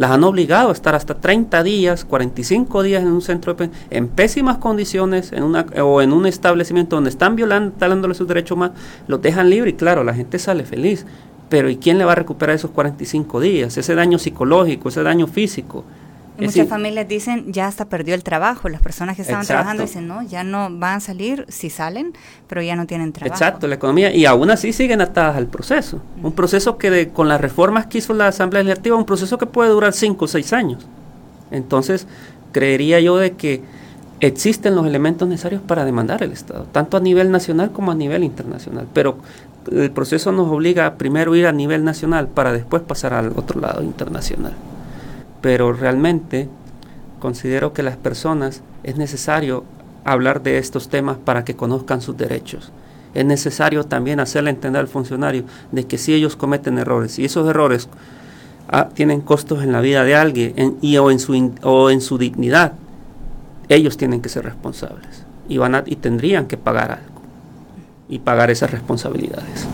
Las 0.01 0.09
han 0.09 0.23
obligado 0.23 0.69
a 0.69 0.71
estar 0.71 0.95
hasta 0.95 1.13
30 1.13 1.61
días, 1.61 2.05
45 2.05 2.81
días 2.81 3.03
en 3.03 3.09
un 3.09 3.21
centro 3.21 3.53
de 3.53 3.69
en 3.91 4.07
pésimas 4.07 4.57
condiciones 4.57 5.31
en 5.31 5.43
una, 5.43 5.67
o 5.79 6.01
en 6.01 6.11
un 6.11 6.25
establecimiento 6.25 6.95
donde 6.95 7.11
están 7.11 7.35
violando, 7.35 7.75
talándole 7.77 8.15
sus 8.15 8.27
derechos 8.27 8.55
humanos, 8.55 8.77
los 9.05 9.21
dejan 9.21 9.51
libre 9.51 9.69
y 9.69 9.73
claro, 9.73 10.03
la 10.03 10.15
gente 10.15 10.39
sale 10.39 10.63
feliz. 10.63 11.05
Pero 11.49 11.69
¿y 11.69 11.77
quién 11.77 11.99
le 11.99 12.05
va 12.05 12.13
a 12.13 12.15
recuperar 12.15 12.55
esos 12.55 12.71
45 12.71 13.41
días? 13.41 13.77
Ese 13.77 13.93
daño 13.93 14.17
psicológico, 14.17 14.89
ese 14.89 15.03
daño 15.03 15.27
físico. 15.27 15.83
Muchas 16.41 16.55
decir, 16.55 16.69
familias 16.69 17.07
dicen, 17.07 17.51
ya 17.53 17.67
hasta 17.67 17.85
perdió 17.85 18.15
el 18.15 18.23
trabajo. 18.23 18.67
Las 18.69 18.81
personas 18.81 19.15
que 19.15 19.21
estaban 19.21 19.41
Exacto. 19.41 19.59
trabajando 19.59 19.83
dicen, 19.83 20.07
no, 20.07 20.21
ya 20.23 20.43
no 20.43 20.69
van 20.71 20.97
a 20.97 20.99
salir, 20.99 21.45
si 21.49 21.69
salen, 21.69 22.13
pero 22.47 22.61
ya 22.61 22.75
no 22.75 22.85
tienen 22.87 23.13
trabajo. 23.13 23.33
Exacto, 23.35 23.67
la 23.67 23.75
economía, 23.75 24.13
y 24.13 24.25
aún 24.25 24.49
así 24.51 24.73
siguen 24.73 25.01
atadas 25.01 25.37
al 25.37 25.47
proceso. 25.47 26.01
Un 26.21 26.33
proceso 26.33 26.77
que 26.77 26.89
de- 26.89 27.09
con 27.09 27.27
las 27.27 27.39
reformas 27.41 27.85
que 27.85 27.99
hizo 27.99 28.13
la 28.13 28.27
Asamblea 28.27 28.63
Legislativa, 28.63 28.95
un 28.95 29.05
proceso 29.05 29.37
que 29.37 29.45
puede 29.45 29.69
durar 29.69 29.93
5 29.93 30.25
o 30.25 30.27
6 30.27 30.51
años. 30.53 30.85
Entonces, 31.51 32.07
creería 32.51 32.99
yo 32.99 33.17
de 33.17 33.31
que 33.33 33.61
existen 34.19 34.75
los 34.75 34.85
elementos 34.85 35.27
necesarios 35.27 35.61
para 35.61 35.83
demandar 35.83 36.21
el 36.23 36.31
Estado, 36.31 36.65
tanto 36.71 36.97
a 36.97 36.99
nivel 36.99 37.31
nacional 37.31 37.71
como 37.71 37.91
a 37.91 37.95
nivel 37.95 38.23
internacional. 38.23 38.87
Pero 38.93 39.17
el 39.71 39.91
proceso 39.91 40.31
nos 40.31 40.47
obliga 40.51 40.85
a 40.85 40.95
primero 40.95 41.35
ir 41.35 41.47
a 41.47 41.51
nivel 41.51 41.83
nacional 41.83 42.27
para 42.27 42.51
después 42.53 42.81
pasar 42.83 43.13
al 43.13 43.31
otro 43.35 43.59
lado 43.59 43.83
internacional. 43.83 44.53
Pero 45.41 45.73
realmente 45.73 46.47
considero 47.19 47.73
que 47.73 47.83
las 47.83 47.97
personas 47.97 48.61
es 48.83 48.95
necesario 48.97 49.63
hablar 50.03 50.41
de 50.41 50.57
estos 50.57 50.89
temas 50.89 51.17
para 51.17 51.43
que 51.45 51.55
conozcan 51.55 52.01
sus 52.01 52.17
derechos. 52.17 52.71
Es 53.13 53.25
necesario 53.25 53.83
también 53.83 54.19
hacerle 54.19 54.49
entender 54.51 54.79
al 54.79 54.87
funcionario 54.87 55.43
de 55.71 55.85
que 55.85 55.97
si 55.97 56.13
ellos 56.13 56.35
cometen 56.35 56.77
errores 56.77 57.19
y 57.19 57.25
esos 57.25 57.47
errores 57.49 57.89
ah, 58.69 58.89
tienen 58.93 59.21
costos 59.21 59.63
en 59.63 59.71
la 59.73 59.81
vida 59.81 60.03
de 60.03 60.15
alguien 60.15 60.53
en- 60.55 60.77
y, 60.81 60.97
o, 60.97 61.11
en 61.11 61.19
su, 61.19 61.51
o 61.63 61.89
en 61.89 61.99
su 62.01 62.17
dignidad, 62.17 62.73
ellos 63.67 63.97
tienen 63.97 64.21
que 64.21 64.29
ser 64.29 64.45
responsables 64.45 65.25
y, 65.49 65.57
van 65.57 65.75
a- 65.75 65.83
y 65.85 65.97
tendrían 65.97 66.45
que 66.45 66.57
pagar 66.57 66.91
algo 66.91 67.21
y 68.07 68.19
pagar 68.19 68.49
esas 68.49 68.71
responsabilidades. 68.71 69.67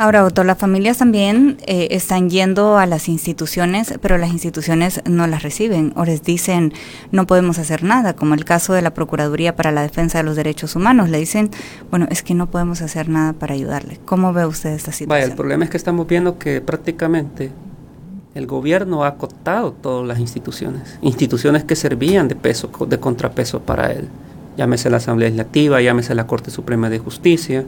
Ahora, 0.00 0.24
Otto, 0.24 0.44
las 0.44 0.56
familias 0.56 0.96
también 0.96 1.58
eh, 1.66 1.88
están 1.90 2.30
yendo 2.30 2.78
a 2.78 2.86
las 2.86 3.06
instituciones, 3.06 3.92
pero 4.00 4.16
las 4.16 4.30
instituciones 4.30 5.02
no 5.04 5.26
las 5.26 5.42
reciben 5.42 5.92
o 5.94 6.06
les 6.06 6.22
dicen 6.22 6.72
no 7.12 7.26
podemos 7.26 7.58
hacer 7.58 7.84
nada, 7.84 8.14
como 8.14 8.32
el 8.32 8.46
caso 8.46 8.72
de 8.72 8.80
la 8.80 8.94
Procuraduría 8.94 9.56
para 9.56 9.72
la 9.72 9.82
Defensa 9.82 10.16
de 10.16 10.24
los 10.24 10.36
Derechos 10.36 10.74
Humanos. 10.74 11.10
Le 11.10 11.18
dicen, 11.18 11.50
bueno, 11.90 12.06
es 12.08 12.22
que 12.22 12.34
no 12.34 12.50
podemos 12.50 12.80
hacer 12.80 13.10
nada 13.10 13.34
para 13.34 13.52
ayudarle. 13.52 14.00
¿Cómo 14.06 14.32
ve 14.32 14.46
usted 14.46 14.70
esta 14.70 14.86
Vaya, 14.86 14.96
situación? 14.96 15.30
el 15.32 15.36
problema 15.36 15.64
es 15.64 15.70
que 15.70 15.76
estamos 15.76 16.06
viendo 16.06 16.38
que 16.38 16.62
prácticamente 16.62 17.50
el 18.34 18.46
gobierno 18.46 19.04
ha 19.04 19.08
acotado 19.08 19.72
todas 19.72 20.08
las 20.08 20.18
instituciones, 20.18 20.98
instituciones 21.02 21.64
que 21.64 21.76
servían 21.76 22.26
de 22.26 22.36
peso, 22.36 22.70
de 22.88 22.98
contrapeso 22.98 23.60
para 23.60 23.92
él. 23.92 24.08
Llámese 24.56 24.88
la 24.88 24.96
Asamblea 24.96 25.28
Legislativa, 25.28 25.78
llámese 25.82 26.14
la 26.14 26.26
Corte 26.26 26.50
Suprema 26.50 26.88
de 26.88 27.00
Justicia, 27.00 27.66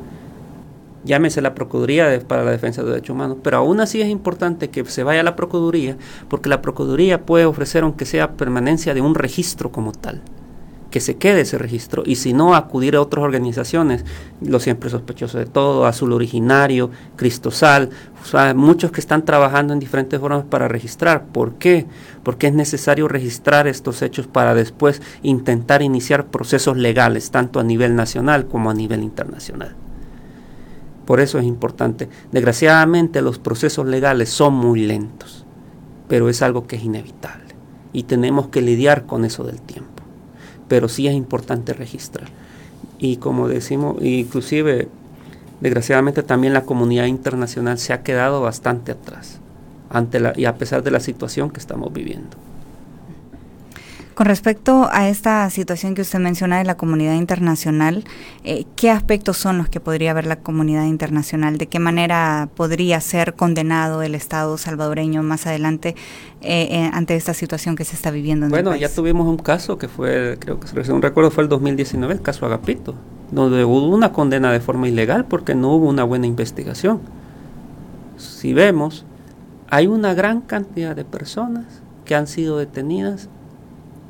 llámese 1.04 1.40
la 1.40 1.54
Procuraduría 1.54 2.20
para 2.26 2.44
la 2.44 2.50
Defensa 2.50 2.80
de 2.80 2.86
los 2.86 2.94
Derechos 2.94 3.14
Humanos. 3.14 3.38
Pero 3.42 3.58
aún 3.58 3.80
así 3.80 4.00
es 4.00 4.08
importante 4.08 4.70
que 4.70 4.84
se 4.84 5.02
vaya 5.02 5.20
a 5.20 5.24
la 5.24 5.36
Procuraduría, 5.36 5.96
porque 6.28 6.48
la 6.48 6.62
Procuraduría 6.62 7.22
puede 7.22 7.44
ofrecer, 7.44 7.82
aunque 7.82 8.06
sea 8.06 8.32
permanencia 8.32 8.94
de 8.94 9.00
un 9.00 9.14
registro 9.14 9.72
como 9.72 9.92
tal 9.92 10.22
que 10.92 11.00
se 11.00 11.16
quede 11.16 11.40
ese 11.40 11.58
registro 11.58 12.04
y 12.06 12.16
si 12.16 12.34
no 12.34 12.54
acudir 12.54 12.94
a 12.94 13.00
otras 13.00 13.24
organizaciones, 13.24 14.04
los 14.40 14.62
siempre 14.62 14.90
sospechosos 14.90 15.40
de 15.40 15.46
todo, 15.46 15.86
Azul 15.86 16.12
Originario, 16.12 16.90
Cristosal, 17.16 17.90
o 18.22 18.26
sea, 18.26 18.54
muchos 18.54 18.92
que 18.92 19.00
están 19.00 19.24
trabajando 19.24 19.72
en 19.72 19.80
diferentes 19.80 20.20
formas 20.20 20.44
para 20.44 20.68
registrar. 20.68 21.24
¿Por 21.26 21.54
qué? 21.54 21.86
Porque 22.22 22.46
es 22.46 22.52
necesario 22.52 23.08
registrar 23.08 23.66
estos 23.66 24.02
hechos 24.02 24.28
para 24.28 24.54
después 24.54 25.02
intentar 25.22 25.82
iniciar 25.82 26.26
procesos 26.26 26.76
legales, 26.76 27.32
tanto 27.32 27.58
a 27.58 27.64
nivel 27.64 27.96
nacional 27.96 28.46
como 28.46 28.70
a 28.70 28.74
nivel 28.74 29.02
internacional. 29.02 29.74
Por 31.06 31.20
eso 31.20 31.38
es 31.38 31.44
importante. 31.44 32.08
Desgraciadamente 32.30 33.22
los 33.22 33.38
procesos 33.38 33.86
legales 33.86 34.30
son 34.30 34.54
muy 34.54 34.80
lentos, 34.86 35.44
pero 36.08 36.28
es 36.28 36.42
algo 36.42 36.66
que 36.66 36.76
es 36.76 36.84
inevitable 36.84 37.54
y 37.92 38.04
tenemos 38.04 38.48
que 38.48 38.62
lidiar 38.62 39.06
con 39.06 39.24
eso 39.24 39.44
del 39.44 39.60
tiempo 39.60 39.92
pero 40.72 40.88
sí 40.88 41.06
es 41.06 41.12
importante 41.12 41.74
registrar. 41.74 42.28
Y 42.98 43.18
como 43.18 43.46
decimos, 43.46 43.96
inclusive, 44.00 44.88
desgraciadamente 45.60 46.22
también 46.22 46.54
la 46.54 46.62
comunidad 46.62 47.04
internacional 47.04 47.78
se 47.78 47.92
ha 47.92 48.02
quedado 48.02 48.40
bastante 48.40 48.92
atrás, 48.92 49.38
ante 49.90 50.18
la, 50.18 50.32
y 50.34 50.46
a 50.46 50.56
pesar 50.56 50.82
de 50.82 50.90
la 50.90 51.00
situación 51.00 51.50
que 51.50 51.60
estamos 51.60 51.92
viviendo. 51.92 52.38
Con 54.14 54.26
respecto 54.26 54.88
a 54.92 55.08
esta 55.08 55.48
situación 55.48 55.94
que 55.94 56.02
usted 56.02 56.18
menciona 56.18 56.58
de 56.58 56.64
la 56.64 56.76
comunidad 56.76 57.14
internacional, 57.14 58.04
eh, 58.44 58.66
¿qué 58.76 58.90
aspectos 58.90 59.38
son 59.38 59.56
los 59.56 59.70
que 59.70 59.80
podría 59.80 60.12
ver 60.12 60.26
la 60.26 60.36
comunidad 60.36 60.84
internacional? 60.84 61.56
¿De 61.56 61.66
qué 61.66 61.78
manera 61.78 62.50
podría 62.54 63.00
ser 63.00 63.34
condenado 63.34 64.02
el 64.02 64.14
Estado 64.14 64.58
salvadoreño 64.58 65.22
más 65.22 65.46
adelante 65.46 65.94
eh, 66.42 66.68
eh, 66.70 66.90
ante 66.92 67.16
esta 67.16 67.32
situación 67.32 67.74
que 67.74 67.84
se 67.84 67.96
está 67.96 68.10
viviendo 68.10 68.46
en 68.46 68.50
bueno, 68.50 68.72
el 68.72 68.80
país? 68.80 68.90
ya 68.90 68.94
tuvimos 68.94 69.26
un 69.26 69.38
caso 69.38 69.78
que 69.78 69.88
fue, 69.88 70.36
creo 70.38 70.60
que 70.60 70.68
según 70.84 71.00
recuerdo 71.00 71.30
fue 71.30 71.44
el 71.44 71.48
2019, 71.48 72.12
el 72.12 72.20
caso 72.20 72.44
Agapito, 72.44 72.94
donde 73.30 73.64
hubo 73.64 73.88
una 73.88 74.12
condena 74.12 74.52
de 74.52 74.60
forma 74.60 74.88
ilegal 74.88 75.24
porque 75.24 75.54
no 75.54 75.72
hubo 75.74 75.88
una 75.88 76.04
buena 76.04 76.26
investigación. 76.26 77.00
Si 78.18 78.52
vemos, 78.52 79.06
hay 79.70 79.86
una 79.86 80.12
gran 80.12 80.42
cantidad 80.42 80.94
de 80.94 81.06
personas 81.06 81.64
que 82.04 82.14
han 82.14 82.26
sido 82.26 82.58
detenidas 82.58 83.30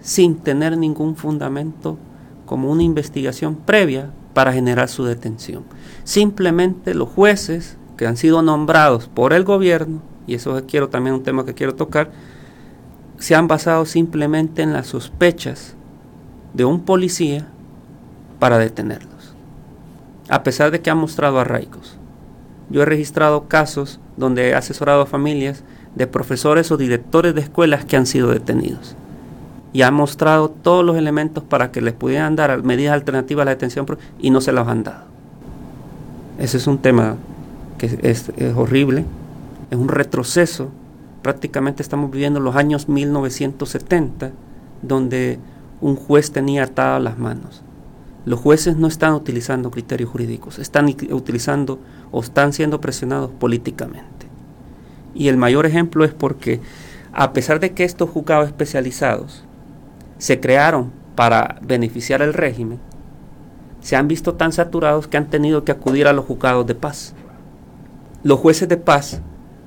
sin 0.03 0.37
tener 0.37 0.77
ningún 0.77 1.17
fundamento 1.17 1.97
como 2.45 2.71
una 2.71 2.83
investigación 2.83 3.57
previa 3.57 4.11
para 4.35 4.53
generar 4.53 4.89
su 4.89 5.05
detención. 5.05 5.65
Simplemente 6.05 6.95
los 6.95 7.09
jueces 7.09 7.79
que 7.97 8.07
han 8.07 8.17
sido 8.17 8.43
nombrados 8.43 9.09
por 9.09 9.33
el 9.33 9.45
gobierno, 9.45 10.03
y 10.27 10.35
eso 10.35 10.61
quiero 10.67 10.89
también 10.89 11.15
un 11.15 11.23
tema 11.23 11.45
que 11.45 11.55
quiero 11.55 11.75
tocar, 11.75 12.11
se 13.19 13.35
han 13.35 13.47
basado 13.47 13.87
simplemente 13.87 14.63
en 14.63 14.73
las 14.73 14.89
sospechas 14.89 15.77
de 16.53 16.65
un 16.65 16.81
policía 16.81 17.47
para 18.41 18.59
detenerlos, 18.59 19.35
a 20.29 20.43
pesar 20.43 20.73
de 20.73 20.81
que 20.81 20.91
han 20.91 20.99
mostrado 20.99 21.39
arraigos. 21.39 21.97
Yo 22.71 22.83
he 22.83 22.87
registrado 22.87 23.49
casos 23.49 24.01
donde 24.17 24.49
he 24.49 24.55
asesorado 24.55 25.03
a 25.03 25.07
familias 25.07 25.63
de 25.95 26.07
profesores 26.07 26.73
o 26.73 26.77
directores 26.77 27.35
de 27.35 27.43
escuelas 27.43 27.85
que 27.85 27.97
han 27.97 28.07
sido 28.07 28.31
detenidos 28.31 28.97
y 29.73 29.83
ha 29.83 29.91
mostrado 29.91 30.51
todos 30.51 30.85
los 30.85 30.97
elementos 30.97 31.43
para 31.43 31.71
que 31.71 31.81
les 31.81 31.95
pudieran 31.95 32.37
dar 32.37 32.63
medidas 32.63 32.93
alternativas 32.93 33.43
a 33.43 33.47
la 33.47 33.51
detención 33.53 33.87
y 34.19 34.31
no 34.31 34.41
se 34.41 34.53
las 34.53 34.69
han 34.69 34.85
dado. 34.85 35.05
Ese 36.39 36.59
es 36.59 36.67
un 36.67 36.79
tema 36.79 37.17
que 37.79 37.99
es, 38.03 38.31
horrible, 38.55 39.05
es 39.71 39.79
un 39.79 39.89
retroceso. 39.89 40.71
Prácticamente 41.23 41.83
estamos 41.83 42.11
viviendo 42.11 42.41
los 42.41 42.57
años 42.57 42.89
1970, 42.89 44.33
donde 44.83 45.39
un 45.81 45.97
juez 45.97 46.33
tenía 46.33 46.65
atadas 46.65 47.03
las 47.03 47.19
manos. 47.19 47.63
Los 48.25 48.41
jueces 48.41 48.77
no 48.77 48.87
están 48.87 49.15
utilizando 49.15 49.71
criterios 49.71 50.11
jurídicos, 50.11 50.59
están 50.59 50.87
utilizando 51.11 51.81
o 52.11 52.21
están 52.21 52.53
siendo 52.53 52.81
presionados 52.81 53.31
políticamente. 53.31 54.27
Y 55.15 55.29
el 55.29 55.37
mayor 55.37 55.67
ejemplo 55.67 56.05
es 56.05 56.13
porque, 56.13 56.61
a 57.13 57.33
pesar 57.33 57.59
de 57.59 57.73
que 57.73 57.85
estos 57.85 58.11
juzgados 58.11 58.47
especializados 58.47 59.45
se 60.23 60.39
crearon 60.39 60.93
para 61.17 61.59
beneficiar 61.63 62.23
al 62.23 62.33
régimen, 62.33 62.79
se 63.81 63.97
han 63.97 64.07
visto 64.07 64.35
tan 64.35 64.53
saturados 64.53 65.09
que 65.09 65.17
han 65.17 65.29
tenido 65.29 65.65
que 65.65 65.73
acudir 65.73 66.07
a 66.07 66.13
los 66.13 66.27
juzgados 66.27 66.65
de 66.65 66.77
paz. 66.77 67.13
Los 68.23 68.39
jueces 68.39 68.69
de 68.69 68.77
paz, 68.77 69.21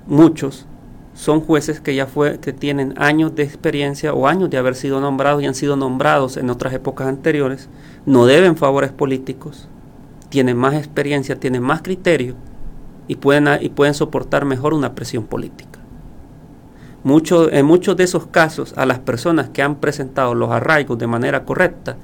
muchos, 0.07 0.65
son 1.13 1.41
jueces 1.41 1.81
que 1.81 1.93
ya 1.93 2.05
fue, 2.05 2.39
que 2.39 2.53
tienen 2.53 2.93
años 2.95 3.35
de 3.35 3.43
experiencia 3.43 4.13
o 4.13 4.29
años 4.29 4.49
de 4.49 4.57
haber 4.57 4.75
sido 4.75 5.01
nombrados 5.01 5.43
y 5.43 5.45
han 5.45 5.55
sido 5.55 5.75
nombrados 5.75 6.37
en 6.37 6.49
otras 6.49 6.73
épocas 6.73 7.07
anteriores, 7.07 7.67
no 8.05 8.25
deben 8.25 8.55
favores 8.55 8.93
políticos, 8.93 9.67
tienen 10.29 10.55
más 10.55 10.75
experiencia, 10.75 11.37
tienen 11.37 11.63
más 11.63 11.81
criterio 11.81 12.35
y 13.09 13.17
pueden, 13.17 13.49
y 13.59 13.67
pueden 13.67 13.93
soportar 13.93 14.45
mejor 14.45 14.73
una 14.73 14.95
presión 14.95 15.25
política 15.25 15.74
en 17.05 17.65
muchos 17.65 17.97
de 17.97 18.03
esos 18.03 18.25
casos, 18.27 18.73
a 18.77 18.85
las 18.85 18.97
personas 18.97 19.49
que 19.49 19.61
han 19.61 19.75
presentado 19.75 20.33
los 20.33 20.49
arraigos 20.49 20.97
de 20.97 21.05
manera 21.05 21.45
correcta 21.45 21.97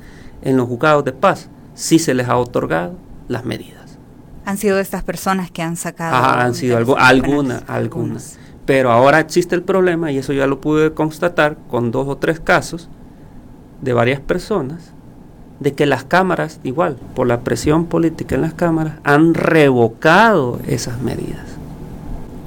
en 0.43 0.57
los 0.57 0.67
juzgados 0.67 1.03
de 1.03 1.11
paz, 1.11 1.49
sí 1.73 1.97
se 1.97 2.13
les 2.13 2.27
ha 2.27 2.37
otorgado 2.37 2.93
las 3.27 3.43
medidas. 3.43 3.97
Han 4.45 4.57
sido 4.57 4.79
estas 4.79 5.03
personas 5.03 5.49
que 5.49 5.63
han 5.63 5.75
sacado. 5.75 6.15
Ah, 6.15 6.43
han 6.43 6.53
sido 6.53 6.77
algo, 6.77 6.97
algunas, 6.97 7.63
algunas. 7.67 8.37
Pero 8.65 8.91
ahora 8.91 9.19
existe 9.19 9.55
el 9.55 9.63
problema, 9.63 10.11
y 10.11 10.19
eso 10.19 10.33
ya 10.33 10.45
lo 10.45 10.61
pude 10.61 10.93
constatar 10.93 11.57
con 11.69 11.91
dos 11.91 12.07
o 12.07 12.17
tres 12.17 12.39
casos 12.39 12.87
de 13.81 13.93
varias 13.93 14.19
personas, 14.19 14.93
de 15.59 15.73
que 15.73 15.85
las 15.85 16.03
cámaras, 16.03 16.59
igual, 16.63 16.97
por 17.15 17.27
la 17.27 17.41
presión 17.41 17.85
política 17.85 18.35
en 18.35 18.41
las 18.41 18.53
cámaras, 18.53 18.95
han 19.03 19.33
revocado 19.33 20.59
esas 20.67 21.01
medidas. 21.01 21.45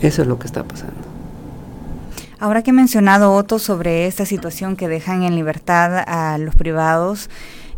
Eso 0.00 0.22
es 0.22 0.28
lo 0.28 0.38
que 0.38 0.46
está 0.46 0.62
pasando. 0.64 1.03
Ahora 2.38 2.62
que 2.62 2.70
he 2.70 2.74
mencionado, 2.74 3.32
Otto, 3.32 3.58
sobre 3.58 4.06
esta 4.06 4.26
situación 4.26 4.76
que 4.76 4.88
dejan 4.88 5.22
en 5.22 5.36
libertad 5.36 6.04
a 6.06 6.36
los 6.38 6.54
privados, 6.54 7.30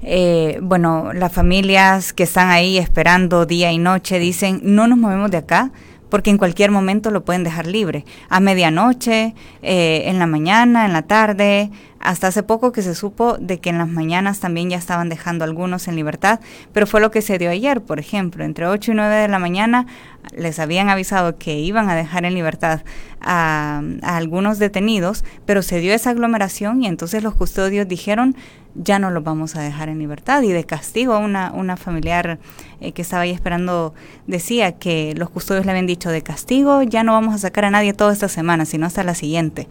eh, 0.03 0.59
bueno, 0.63 1.13
las 1.13 1.33
familias 1.33 2.13
que 2.13 2.23
están 2.23 2.51
ahí 2.51 2.79
esperando 2.79 3.47
día 3.47 3.73
y 3.73 3.79
noche 3.79 4.19
dicen, 4.19 4.61
no 4.63 4.87
nos 4.87 4.99
movemos 4.99 5.31
de 5.31 5.39
acá 5.39 5.71
porque 6.09 6.31
en 6.31 6.39
cualquier 6.39 6.71
momento 6.71 7.11
lo 7.11 7.25
pueden 7.25 7.45
dejar 7.45 7.67
libre, 7.67 8.05
a 8.29 8.41
medianoche, 8.41 9.35
eh, 9.63 10.05
en 10.07 10.19
la 10.19 10.27
mañana, 10.27 10.87
en 10.87 10.93
la 10.93 11.03
tarde, 11.03 11.71
hasta 11.99 12.29
hace 12.29 12.43
poco 12.43 12.73
que 12.73 12.83
se 12.83 12.95
supo 12.95 13.37
de 13.39 13.59
que 13.59 13.71
en 13.71 13.79
las 13.79 13.89
mañanas 13.89 14.39
también 14.39 14.71
ya 14.71 14.77
estaban 14.77 15.09
dejando 15.09 15.45
algunos 15.45 15.89
en 15.89 15.97
libertad, 15.97 16.41
pero 16.73 16.87
fue 16.87 17.01
lo 17.01 17.11
que 17.11 17.23
se 17.23 17.39
dio 17.39 17.51
ayer, 17.51 17.81
por 17.81 17.99
ejemplo, 17.99 18.45
entre 18.45 18.67
8 18.67 18.93
y 18.93 18.95
9 18.95 19.15
de 19.17 19.29
la 19.29 19.39
mañana 19.39 19.87
les 20.35 20.59
habían 20.59 20.89
avisado 20.89 21.37
que 21.39 21.59
iban 21.59 21.89
a 21.89 21.95
dejar 21.95 22.25
en 22.25 22.35
libertad 22.35 22.83
a, 23.21 23.83
algunos 24.03 24.59
detenidos, 24.59 25.25
pero 25.45 25.63
se 25.63 25.81
dio 25.81 25.93
esa 25.95 26.11
aglomeración 26.11 26.83
y 26.83 26.87
entonces 26.87 27.23
los 27.23 27.35
custodios 27.35 27.89
dijeron 27.89 28.37
ya 28.75 28.99
no 28.99 29.11
los 29.11 29.25
vamos 29.25 29.57
a 29.57 29.63
dejar 29.63 29.89
en 29.89 29.99
libertad 29.99 30.43
y 30.43 30.53
de 30.53 30.65
castigo 30.65 31.19
una, 31.19 31.51
una 31.53 31.79
familiar 31.79 32.39
eh, 32.81 32.93
que 32.93 33.01
estaba 33.01 33.23
ahí 33.23 33.31
esperando 33.31 33.95
decía 34.27 34.73
que 34.73 35.15
los 35.17 35.31
custodios 35.31 35.65
le 35.65 35.71
habían 35.71 35.87
dicho 35.87 36.11
de 36.11 36.23
castigo 36.23 36.83
ya 36.83 37.03
no 37.03 37.13
vamos 37.13 37.35
a 37.35 37.39
sacar 37.39 37.65
a 37.65 37.71
nadie 37.71 37.95
toda 37.95 38.13
esta 38.13 38.29
semana, 38.29 38.67
sino 38.67 38.87
hasta 38.87 39.03
la 39.03 39.15
siguiente. 39.15 39.67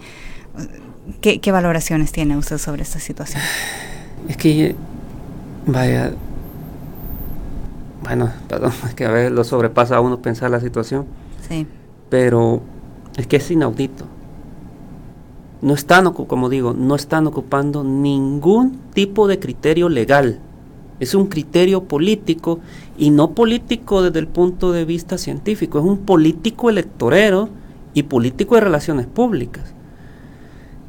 ¿Qué, 1.22 1.40
¿Qué, 1.40 1.52
valoraciones 1.52 2.12
tiene 2.12 2.36
usted 2.36 2.58
sobre 2.58 2.82
esta 2.82 3.00
situación? 3.00 3.44
Es 4.28 4.38
que, 4.38 4.76
vaya, 5.68 6.14
bueno, 8.06 8.32
perdón, 8.48 8.72
es 8.88 8.94
que 8.94 9.06
a 9.06 9.12
veces 9.12 9.32
lo 9.32 9.44
sobrepasa 9.44 9.98
a 9.98 10.02
uno 10.02 10.22
pensar 10.22 10.52
la 10.52 10.60
situación. 10.60 11.06
Sí. 11.48 11.68
Pero 12.10 12.62
es 13.18 13.28
que 13.28 13.38
es 13.38 13.52
inaudito. 13.52 14.06
No 15.62 15.74
están, 15.74 16.12
como 16.14 16.50
digo, 16.50 16.74
no 16.74 16.96
están 16.96 17.28
ocupando 17.28 17.84
ningún 17.84 18.80
tipo 18.94 19.28
de 19.28 19.40
criterio 19.40 19.90
legal. 19.90 20.40
Es 21.00 21.16
un 21.16 21.28
criterio 21.28 21.84
político 21.84 22.60
y 22.98 23.10
no 23.10 23.32
político 23.32 24.02
desde 24.02 24.20
el 24.20 24.28
punto 24.28 24.72
de 24.72 24.86
vista 24.86 25.18
científico, 25.18 25.80
es 25.80 25.86
un 25.86 26.00
político 26.00 26.70
electorero 26.70 27.50
y 27.94 28.04
político 28.04 28.56
de 28.56 28.62
relaciones 28.62 29.08
públicas. 29.08 29.74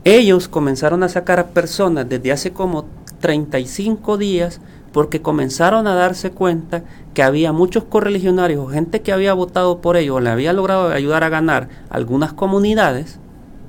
Ellos 0.05 0.47
comenzaron 0.47 1.03
a 1.03 1.09
sacar 1.09 1.41
a 1.41 1.49
personas 1.49 2.09
desde 2.09 2.31
hace 2.31 2.53
como 2.53 2.85
35 3.21 4.19
días 4.19 4.61
porque 4.97 5.21
comenzaron 5.21 5.87
a 5.87 5.95
darse 5.95 6.31
cuenta 6.31 6.83
que 7.13 7.23
había 7.23 7.53
muchos 7.53 7.85
correligionarios 7.85 8.65
o 8.65 8.69
gente 8.69 9.03
que 9.03 9.13
había 9.13 9.35
votado 9.35 9.83
por 9.83 9.99
ellos 9.99 10.17
o 10.17 10.21
le 10.21 10.31
había 10.31 10.55
logrado 10.55 10.89
ayudar 10.89 11.23
a 11.23 11.29
ganar 11.29 11.69
algunas 11.91 12.33
comunidades 12.33 13.19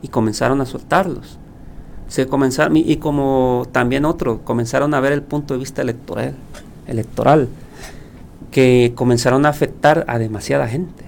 y 0.01 0.07
comenzaron 0.07 0.61
a 0.61 0.65
soltarlos. 0.65 1.37
Se 2.07 2.27
comenzaron, 2.27 2.77
y 2.77 2.95
como 2.95 3.65
también 3.73 4.05
otros, 4.05 4.39
comenzaron 4.45 4.93
a 4.93 5.01
ver 5.01 5.11
el 5.11 5.21
punto 5.21 5.53
de 5.53 5.59
vista 5.59 5.81
electoral, 5.81 6.33
electoral 6.87 7.49
que 8.49 8.93
comenzaron 8.95 9.45
a 9.45 9.49
afectar 9.49 10.05
a 10.07 10.19
demasiada 10.19 10.65
gente. 10.69 11.03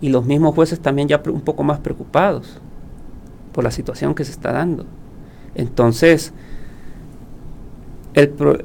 Y 0.00 0.08
los 0.08 0.26
mismos 0.26 0.56
jueces 0.56 0.80
también 0.80 1.06
ya 1.06 1.22
un 1.24 1.42
poco 1.42 1.62
más 1.62 1.78
preocupados 1.78 2.58
por 3.52 3.62
la 3.62 3.70
situación 3.70 4.16
que 4.16 4.24
se 4.24 4.32
está 4.32 4.50
dando. 4.50 4.86
Entonces, 5.54 6.32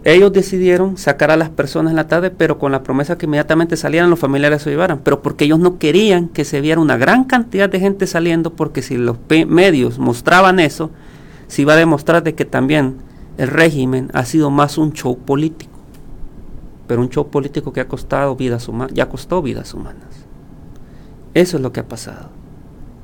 ellos 0.04 0.34
decidieron 0.34 0.98
sacar 0.98 1.30
a 1.30 1.38
las 1.38 1.50
personas 1.50 1.92
en 1.92 1.98
la 1.98 2.08
tarde, 2.08 2.32
pero 2.32 2.58
con 2.58 2.72
la 2.72 2.82
promesa 2.82 3.18
que 3.18 3.26
inmediatamente 3.26 3.78
salieran 3.78 4.10
los 4.10 4.20
familiares 4.20 4.62
se 4.62 4.72
llevaran, 4.72 5.02
pero 5.04 5.22
porque 5.22 5.46
ellos 5.46 5.60
no 5.60 5.78
querían 5.78 6.30
que 6.30 6.46
se 6.46 6.62
viera 6.62 6.82
una 6.82 6.98
gran 6.98 7.26
cantidad 7.26 7.70
de 7.70 7.80
gente 7.80 8.08
saliendo, 8.08 8.54
porque 8.54 8.82
si 8.82 8.98
los 8.98 9.18
medios 9.48 10.00
mostraban 10.00 10.60
eso, 10.60 10.89
se 11.48 11.62
iba 11.62 11.74
a 11.74 11.78
demostrar 11.78 12.24
de 12.24 12.34
que 12.34 12.46
también 12.46 12.96
el 13.38 13.48
régimen 13.48 14.10
ha 14.13 14.26
sido 14.26 14.50
más 14.50 14.78
un 14.78 14.94
show 14.94 15.18
político, 15.18 15.78
pero 16.88 17.02
un 17.02 17.10
show 17.10 17.30
político 17.30 17.74
que 17.74 17.82
ha 17.82 17.88
costado 17.88 18.36
vidas 18.36 18.68
humanas, 18.68 18.94
ya 18.94 19.10
costó 19.10 19.42
vidas 19.42 19.74
humanas. 19.74 20.26
Eso 21.34 21.58
es 21.58 21.63
lo 21.63 21.72
que 21.72 21.82
ha 21.82 21.88
pasado. 21.88 22.30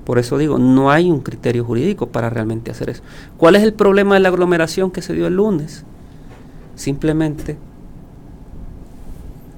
Por 0.05 0.17
eso 0.17 0.37
digo, 0.37 0.57
no 0.57 0.89
hay 0.89 1.11
un 1.11 1.19
criterio 1.19 1.63
jurídico 1.63 2.07
para 2.07 2.29
realmente 2.29 2.71
hacer 2.71 2.89
eso. 2.89 3.03
¿Cuál 3.37 3.55
es 3.55 3.63
el 3.63 3.73
problema 3.73 4.15
de 4.15 4.21
la 4.21 4.29
aglomeración 4.29 4.89
que 4.89 5.03
se 5.03 5.13
dio 5.13 5.27
el 5.27 5.35
lunes? 5.35 5.85
Simplemente 6.79 7.57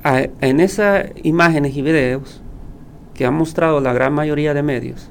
en 0.04 0.60
esas 0.60 1.12
imágenes 1.22 1.78
y 1.78 1.84
videos 1.84 2.42
que 3.14 3.28
han 3.28 3.36
mostrado 3.36 3.80
la 3.80 3.94
gran 3.94 4.12
mayoría 4.12 4.56
de 4.56 4.64
medios, 4.64 5.08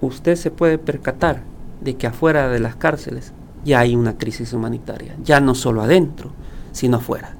usted 0.00 0.34
se 0.34 0.50
puede 0.50 0.78
percatar 0.78 1.44
de 1.80 1.94
que 1.94 2.08
afuera 2.08 2.48
de 2.48 2.58
las 2.58 2.74
cárceles 2.74 3.32
ya 3.64 3.78
hay 3.78 3.94
una 3.94 4.18
crisis 4.18 4.52
humanitaria, 4.52 5.14
ya 5.22 5.38
no 5.38 5.54
solo 5.54 5.82
adentro, 5.82 6.32
sino 6.72 6.96
afuera. 6.96 7.36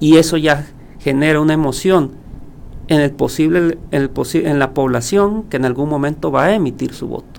Y 0.00 0.16
eso 0.16 0.38
ya 0.38 0.64
genera 0.98 1.42
una 1.42 1.52
emoción 1.52 2.12
en, 2.86 3.02
el 3.02 3.10
posible, 3.10 3.76
en, 3.90 4.10
en 4.46 4.58
la 4.58 4.72
población 4.72 5.42
que 5.42 5.58
en 5.58 5.66
algún 5.66 5.90
momento 5.90 6.32
va 6.32 6.44
a 6.44 6.54
emitir 6.54 6.94
su 6.94 7.06
voto. 7.06 7.37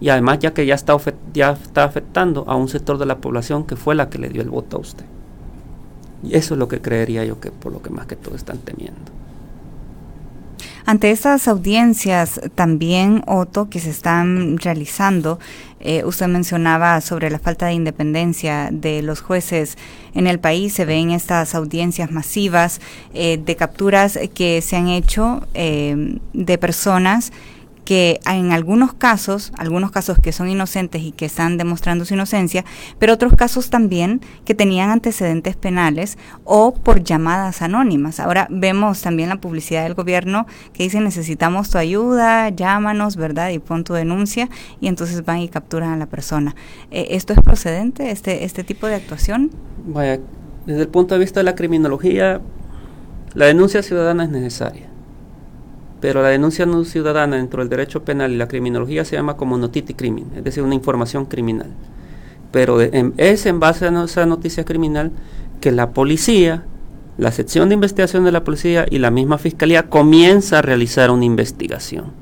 Y 0.00 0.10
además 0.10 0.38
ya 0.40 0.52
que 0.52 0.66
ya 0.66 0.74
está, 0.74 0.96
ya 1.32 1.52
está 1.52 1.84
afectando 1.84 2.44
a 2.48 2.56
un 2.56 2.68
sector 2.68 2.98
de 2.98 3.06
la 3.06 3.18
población 3.18 3.64
que 3.64 3.76
fue 3.76 3.94
la 3.94 4.10
que 4.10 4.18
le 4.18 4.28
dio 4.28 4.42
el 4.42 4.50
voto 4.50 4.76
a 4.76 4.80
usted. 4.80 5.04
Y 6.22 6.36
eso 6.36 6.54
es 6.54 6.58
lo 6.58 6.68
que 6.68 6.80
creería 6.80 7.24
yo 7.24 7.40
que 7.40 7.50
por 7.50 7.72
lo 7.72 7.82
que 7.82 7.90
más 7.90 8.06
que 8.06 8.16
todo 8.16 8.34
están 8.34 8.58
temiendo. 8.58 9.16
Ante 10.88 11.10
estas 11.10 11.48
audiencias 11.48 12.40
también, 12.54 13.24
Otto, 13.26 13.68
que 13.68 13.80
se 13.80 13.90
están 13.90 14.56
realizando, 14.58 15.40
eh, 15.80 16.04
usted 16.04 16.28
mencionaba 16.28 17.00
sobre 17.00 17.28
la 17.28 17.40
falta 17.40 17.66
de 17.66 17.72
independencia 17.72 18.68
de 18.70 19.02
los 19.02 19.20
jueces 19.20 19.76
en 20.14 20.28
el 20.28 20.38
país, 20.38 20.74
se 20.74 20.84
ven 20.84 21.10
estas 21.10 21.56
audiencias 21.56 22.12
masivas 22.12 22.80
eh, 23.14 23.36
de 23.44 23.56
capturas 23.56 24.16
que 24.32 24.62
se 24.62 24.76
han 24.76 24.86
hecho 24.86 25.44
eh, 25.54 26.20
de 26.32 26.56
personas 26.56 27.32
que 27.86 28.20
en 28.26 28.50
algunos 28.50 28.92
casos, 28.92 29.52
algunos 29.56 29.92
casos 29.92 30.18
que 30.18 30.32
son 30.32 30.48
inocentes 30.48 31.02
y 31.02 31.12
que 31.12 31.24
están 31.24 31.56
demostrando 31.56 32.04
su 32.04 32.14
inocencia, 32.14 32.64
pero 32.98 33.14
otros 33.14 33.34
casos 33.34 33.70
también 33.70 34.20
que 34.44 34.56
tenían 34.56 34.90
antecedentes 34.90 35.54
penales 35.54 36.18
o 36.44 36.74
por 36.74 37.04
llamadas 37.04 37.62
anónimas. 37.62 38.18
Ahora 38.18 38.48
vemos 38.50 39.02
también 39.02 39.28
la 39.28 39.40
publicidad 39.40 39.84
del 39.84 39.94
gobierno 39.94 40.46
que 40.72 40.82
dice 40.82 41.00
necesitamos 41.00 41.70
tu 41.70 41.78
ayuda, 41.78 42.48
llámanos, 42.48 43.14
¿verdad? 43.14 43.50
Y 43.50 43.60
pon 43.60 43.84
tu 43.84 43.94
denuncia 43.94 44.48
y 44.80 44.88
entonces 44.88 45.24
van 45.24 45.38
y 45.38 45.48
capturan 45.48 45.92
a 45.92 45.96
la 45.96 46.06
persona. 46.06 46.56
Eh, 46.90 47.06
¿Esto 47.10 47.34
es 47.34 47.40
procedente, 47.40 48.10
este, 48.10 48.44
este 48.44 48.64
tipo 48.64 48.88
de 48.88 48.96
actuación? 48.96 49.52
Vaya, 49.86 50.18
desde 50.66 50.82
el 50.82 50.88
punto 50.88 51.14
de 51.14 51.20
vista 51.20 51.38
de 51.38 51.44
la 51.44 51.54
criminología, 51.54 52.40
la 53.34 53.46
denuncia 53.46 53.84
ciudadana 53.84 54.24
es 54.24 54.30
necesaria 54.30 54.95
pero 56.06 56.22
la 56.22 56.28
denuncia 56.28 56.66
no 56.66 56.84
ciudadana 56.84 57.34
dentro 57.34 57.58
del 57.58 57.68
derecho 57.68 58.04
penal 58.04 58.30
y 58.30 58.36
la 58.36 58.46
criminología 58.46 59.04
se 59.04 59.16
llama 59.16 59.36
como 59.36 59.58
notiti 59.58 59.92
crimen, 59.92 60.26
es 60.36 60.44
decir, 60.44 60.62
una 60.62 60.76
información 60.76 61.24
criminal. 61.26 61.66
Pero 62.52 62.80
es 62.80 63.44
en 63.46 63.58
base 63.58 63.88
a 63.88 64.04
esa 64.04 64.24
noticia 64.24 64.64
criminal 64.64 65.10
que 65.60 65.72
la 65.72 65.90
policía, 65.90 66.62
la 67.18 67.32
sección 67.32 67.68
de 67.68 67.74
investigación 67.74 68.22
de 68.22 68.30
la 68.30 68.44
policía 68.44 68.86
y 68.88 68.98
la 68.98 69.10
misma 69.10 69.36
fiscalía 69.36 69.88
comienza 69.90 70.60
a 70.60 70.62
realizar 70.62 71.10
una 71.10 71.24
investigación. 71.24 72.12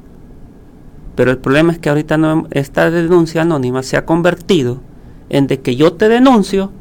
Pero 1.14 1.30
el 1.30 1.36
problema 1.36 1.70
es 1.70 1.78
que 1.78 1.90
ahorita 1.90 2.18
esta 2.52 2.90
denuncia 2.90 3.42
anónima 3.42 3.82
se 3.82 3.98
ha 3.98 4.06
convertido 4.06 4.80
en 5.28 5.46
de 5.46 5.60
que 5.60 5.76
yo 5.76 5.92
te 5.92 6.08
denuncio, 6.08 6.72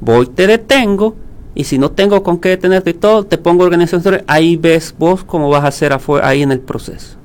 voy, 0.00 0.28
te 0.28 0.46
detengo 0.46 1.16
y 1.54 1.64
si 1.64 1.78
no 1.78 1.92
tengo 1.92 2.22
con 2.22 2.38
qué 2.38 2.50
detenerte 2.50 2.90
y 2.90 2.94
todo, 2.94 3.24
te 3.24 3.38
pongo 3.38 3.64
organización. 3.64 4.22
Ahí 4.26 4.56
ves 4.56 4.94
vos 4.98 5.22
cómo 5.22 5.48
vas 5.48 5.64
a 5.64 5.68
hacer 5.68 5.96
ahí 6.22 6.42
en 6.42 6.50
el 6.50 6.60
proceso. 6.60 7.16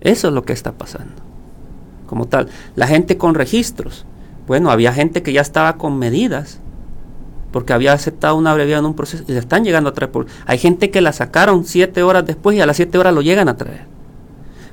Eso 0.00 0.28
es 0.28 0.34
lo 0.34 0.44
que 0.44 0.52
está 0.52 0.72
pasando. 0.72 1.14
Como 2.06 2.26
tal. 2.26 2.48
La 2.76 2.86
gente 2.86 3.18
con 3.18 3.34
registros. 3.34 4.06
Bueno, 4.46 4.70
había 4.70 4.92
gente 4.92 5.22
que 5.22 5.32
ya 5.32 5.40
estaba 5.40 5.76
con 5.76 5.98
medidas. 5.98 6.60
Porque 7.50 7.72
había 7.72 7.92
aceptado 7.92 8.36
una 8.36 8.52
abreviada 8.52 8.80
en 8.80 8.86
un 8.86 8.94
proceso. 8.94 9.24
Y 9.26 9.32
le 9.32 9.38
están 9.38 9.64
llegando 9.64 9.90
a 9.90 9.94
traer. 9.94 10.12
Por, 10.12 10.26
hay 10.46 10.58
gente 10.58 10.90
que 10.90 11.00
la 11.00 11.12
sacaron 11.12 11.64
siete 11.64 12.04
horas 12.04 12.24
después 12.24 12.56
y 12.56 12.60
a 12.60 12.66
las 12.66 12.76
siete 12.76 12.98
horas 12.98 13.14
lo 13.14 13.22
llegan 13.22 13.48
a 13.48 13.56
traer. 13.56 13.86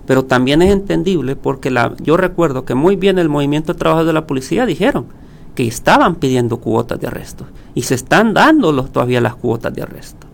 Pero 0.06 0.26
también 0.26 0.62
es 0.62 0.72
entendible 0.72 1.36
porque 1.36 1.72
la, 1.72 1.96
yo 2.00 2.16
recuerdo 2.16 2.64
que 2.66 2.76
muy 2.76 2.96
bien 2.96 3.18
el 3.20 3.30
movimiento 3.30 3.74
de 3.74 3.80
trabajo 3.80 4.06
de 4.06 4.14
la 4.14 4.28
policía 4.28 4.66
dijeron 4.66 5.08
que 5.56 5.68
estaban 5.68 6.16
pidiendo 6.16 6.58
cuotas 6.58 7.00
de 7.00 7.08
arresto 7.08 7.46
y 7.76 7.84
se 7.84 7.96
están 7.96 8.34
dando 8.34 8.74
todavía 8.86 9.22
las 9.22 9.36
cuotas 9.36 9.74
de 9.74 9.82
arresto. 9.82 10.28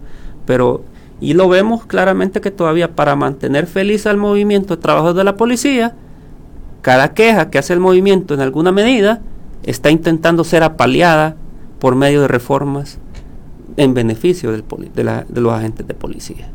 Pero, 0.46 0.84
y 1.20 1.34
lo 1.34 1.50
vemos 1.50 1.86
claramente 1.86 2.42
que 2.42 2.52
todavía 2.52 2.96
para 2.96 3.16
mantener 3.16 3.68
feliz 3.68 4.06
al 4.06 4.18
movimiento 4.18 4.76
de 4.76 4.82
trabajo 4.82 5.14
de 5.14 5.24
la 5.24 5.36
policía, 5.36 5.96
cada 6.82 7.14
queja 7.14 7.50
que 7.50 7.58
hace 7.58 7.74
el 7.74 7.80
movimiento 7.80 8.34
en 8.34 8.42
alguna 8.42 8.72
medida 8.72 9.22
está 9.64 9.90
intentando 9.90 10.44
ser 10.44 10.64
apaleada 10.64 11.36
por 11.80 11.96
medio 11.96 12.22
de 12.22 12.28
reformas 12.28 13.00
en 13.78 13.94
beneficio 13.94 14.52
del 14.52 14.64
de, 14.94 15.24
de 15.28 15.42
los 15.42 15.54
agentes 15.54 15.88
de 15.88 15.94
policía. 15.94 16.50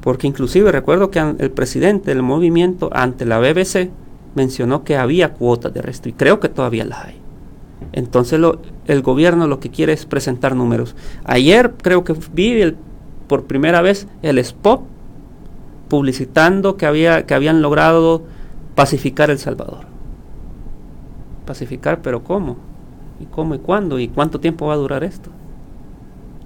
Porque 0.00 0.28
inclusive 0.28 0.70
recuerdo 0.70 1.10
que 1.10 1.18
el 1.18 1.50
presidente 1.50 2.12
del 2.12 2.22
movimiento 2.22 2.90
ante 2.92 3.24
la 3.24 3.40
BBC 3.40 3.90
mencionó 4.36 4.84
que 4.84 4.96
había 4.96 5.32
cuotas 5.32 5.74
de 5.74 5.80
arresto 5.80 6.08
y 6.08 6.12
creo 6.12 6.38
que 6.38 6.48
todavía 6.48 6.84
las 6.84 7.06
hay. 7.06 7.20
Entonces 7.92 8.40
el 8.86 9.02
gobierno 9.02 9.46
lo 9.46 9.58
que 9.58 9.70
quiere 9.70 9.92
es 9.92 10.06
presentar 10.06 10.54
números. 10.54 10.94
Ayer 11.24 11.74
creo 11.82 12.04
que 12.04 12.14
vi 12.32 12.74
por 13.26 13.44
primera 13.44 13.82
vez 13.82 14.06
el 14.22 14.38
spot 14.38 14.82
publicitando 15.88 16.76
que, 16.76 16.86
había, 16.86 17.26
que 17.26 17.34
habían 17.34 17.62
logrado 17.62 18.22
pacificar 18.74 19.30
El 19.30 19.38
Salvador. 19.38 19.86
Pacificar, 21.46 22.02
pero 22.02 22.22
¿cómo? 22.22 22.56
¿Y 23.20 23.26
cómo 23.26 23.54
y 23.54 23.58
cuándo? 23.58 23.98
¿Y 23.98 24.08
cuánto 24.08 24.40
tiempo 24.40 24.66
va 24.66 24.74
a 24.74 24.76
durar 24.76 25.04
esto? 25.04 25.30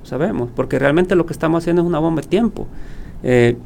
Sabemos, 0.02 0.50
porque 0.54 0.78
realmente 0.78 1.14
lo 1.14 1.26
que 1.26 1.32
estamos 1.32 1.62
haciendo 1.62 1.82
es 1.82 1.88
una 1.88 1.98
bomba 1.98 2.22
de 2.22 2.28
tiempo. 2.28 2.66
Eh, 3.22 3.56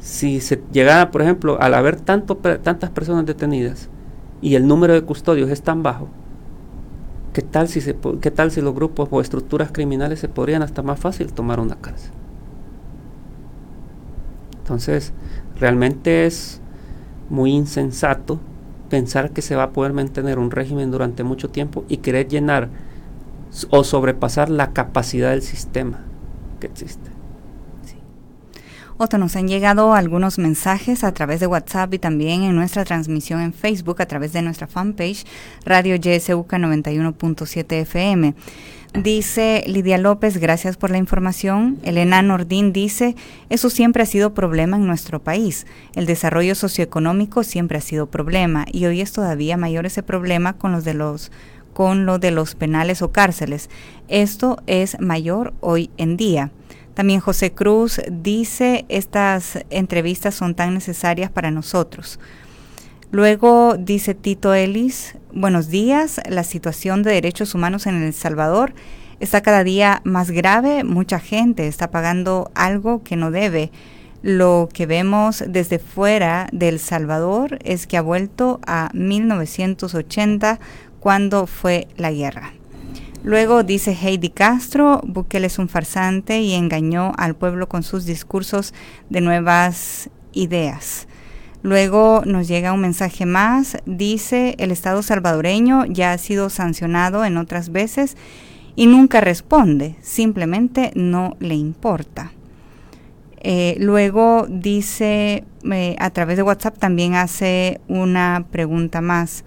si 0.00 0.40
se 0.40 0.62
llegara, 0.72 1.10
por 1.10 1.22
ejemplo, 1.22 1.60
al 1.60 1.74
haber 1.74 2.00
tantas 2.00 2.90
personas 2.90 3.26
detenidas 3.26 3.88
y 4.40 4.54
el 4.54 4.66
número 4.66 4.94
de 4.94 5.02
custodios 5.02 5.50
es 5.50 5.62
tan 5.62 5.82
bajo, 5.82 6.08
¿qué 7.32 7.42
tal, 7.42 7.68
si 7.68 7.80
¿qué 8.20 8.30
tal 8.30 8.50
si 8.50 8.60
los 8.60 8.74
grupos 8.74 9.08
o 9.10 9.20
estructuras 9.20 9.70
criminales 9.72 10.18
se 10.18 10.28
podrían 10.28 10.62
hasta 10.62 10.82
más 10.82 10.98
fácil 10.98 11.32
tomar 11.32 11.60
una 11.60 11.76
cárcel? 11.76 12.12
Entonces, 14.58 15.12
realmente 15.58 16.26
es 16.26 16.60
muy 17.28 17.52
insensato 17.52 18.40
pensar 18.88 19.30
que 19.30 19.42
se 19.42 19.54
va 19.54 19.64
a 19.64 19.70
poder 19.70 19.92
mantener 19.92 20.38
un 20.38 20.50
régimen 20.50 20.90
durante 20.90 21.24
mucho 21.24 21.50
tiempo 21.50 21.84
y 21.88 21.98
querer 21.98 22.28
llenar 22.28 22.68
o 23.70 23.84
sobrepasar 23.84 24.48
la 24.48 24.72
capacidad 24.72 25.30
del 25.30 25.42
sistema 25.42 26.04
que 26.58 26.68
existe. 26.68 27.10
Otto, 29.02 29.16
nos 29.16 29.34
han 29.34 29.48
llegado 29.48 29.94
algunos 29.94 30.36
mensajes 30.36 31.04
a 31.04 31.14
través 31.14 31.40
de 31.40 31.46
WhatsApp 31.46 31.94
y 31.94 31.98
también 31.98 32.42
en 32.42 32.54
nuestra 32.54 32.84
transmisión 32.84 33.40
en 33.40 33.54
Facebook 33.54 34.02
a 34.02 34.04
través 34.04 34.34
de 34.34 34.42
nuestra 34.42 34.66
fanpage 34.66 35.24
Radio 35.64 35.94
YSUK 35.94 36.52
91.7 36.52 37.72
FM. 37.80 38.34
Dice 38.92 39.64
Lidia 39.66 39.96
López, 39.96 40.36
gracias 40.36 40.76
por 40.76 40.90
la 40.90 40.98
información. 40.98 41.78
Elena 41.82 42.20
Nordín 42.20 42.74
dice, 42.74 43.16
eso 43.48 43.70
siempre 43.70 44.02
ha 44.02 44.06
sido 44.06 44.34
problema 44.34 44.76
en 44.76 44.86
nuestro 44.86 45.18
país. 45.18 45.66
El 45.94 46.04
desarrollo 46.04 46.54
socioeconómico 46.54 47.42
siempre 47.42 47.78
ha 47.78 47.80
sido 47.80 48.04
problema 48.10 48.66
y 48.70 48.84
hoy 48.84 49.00
es 49.00 49.12
todavía 49.12 49.56
mayor 49.56 49.86
ese 49.86 50.02
problema 50.02 50.58
con 50.58 50.72
los 50.72 50.84
de 50.84 50.92
los 50.92 51.32
con 51.72 52.04
lo 52.04 52.18
de 52.18 52.32
los 52.32 52.54
penales 52.54 53.00
o 53.00 53.12
cárceles. 53.12 53.70
Esto 54.08 54.58
es 54.66 55.00
mayor 55.00 55.54
hoy 55.60 55.88
en 55.96 56.18
día. 56.18 56.50
También 56.94 57.20
José 57.20 57.52
Cruz 57.52 58.00
dice, 58.10 58.84
estas 58.88 59.60
entrevistas 59.70 60.34
son 60.34 60.54
tan 60.54 60.74
necesarias 60.74 61.30
para 61.30 61.50
nosotros. 61.50 62.18
Luego 63.12 63.76
dice 63.76 64.14
Tito 64.14 64.54
Ellis, 64.54 65.16
buenos 65.32 65.68
días, 65.68 66.20
la 66.28 66.44
situación 66.44 67.02
de 67.02 67.12
derechos 67.12 67.54
humanos 67.54 67.86
en 67.86 68.02
El 68.02 68.12
Salvador 68.12 68.72
está 69.18 69.40
cada 69.42 69.64
día 69.64 70.00
más 70.04 70.30
grave, 70.30 70.84
mucha 70.84 71.18
gente 71.18 71.66
está 71.66 71.90
pagando 71.90 72.50
algo 72.54 73.02
que 73.02 73.16
no 73.16 73.30
debe. 73.30 73.72
Lo 74.22 74.68
que 74.72 74.86
vemos 74.86 75.42
desde 75.46 75.78
fuera 75.78 76.46
del 76.52 76.78
Salvador 76.78 77.58
es 77.64 77.86
que 77.86 77.96
ha 77.96 78.02
vuelto 78.02 78.60
a 78.66 78.90
1980 78.92 80.60
cuando 81.00 81.46
fue 81.46 81.88
la 81.96 82.12
guerra. 82.12 82.52
Luego 83.22 83.62
dice 83.64 83.92
Heidi 83.92 84.30
Castro, 84.30 85.02
Bukele 85.04 85.48
es 85.48 85.58
un 85.58 85.68
farsante 85.68 86.40
y 86.40 86.54
engañó 86.54 87.12
al 87.18 87.34
pueblo 87.36 87.68
con 87.68 87.82
sus 87.82 88.06
discursos 88.06 88.72
de 89.10 89.20
nuevas 89.20 90.08
ideas. 90.32 91.06
Luego 91.62 92.22
nos 92.24 92.48
llega 92.48 92.72
un 92.72 92.80
mensaje 92.80 93.26
más, 93.26 93.76
dice 93.84 94.54
el 94.58 94.70
Estado 94.70 95.02
salvadoreño 95.02 95.84
ya 95.84 96.12
ha 96.12 96.18
sido 96.18 96.48
sancionado 96.48 97.26
en 97.26 97.36
otras 97.36 97.70
veces 97.70 98.16
y 98.74 98.86
nunca 98.86 99.20
responde, 99.20 99.96
simplemente 100.00 100.90
no 100.94 101.36
le 101.40 101.56
importa. 101.56 102.32
Eh, 103.42 103.76
luego 103.78 104.46
dice, 104.48 105.44
eh, 105.70 105.96
a 105.98 106.10
través 106.10 106.38
de 106.38 106.42
WhatsApp 106.42 106.78
también 106.78 107.14
hace 107.14 107.82
una 107.88 108.46
pregunta 108.50 109.02
más. 109.02 109.44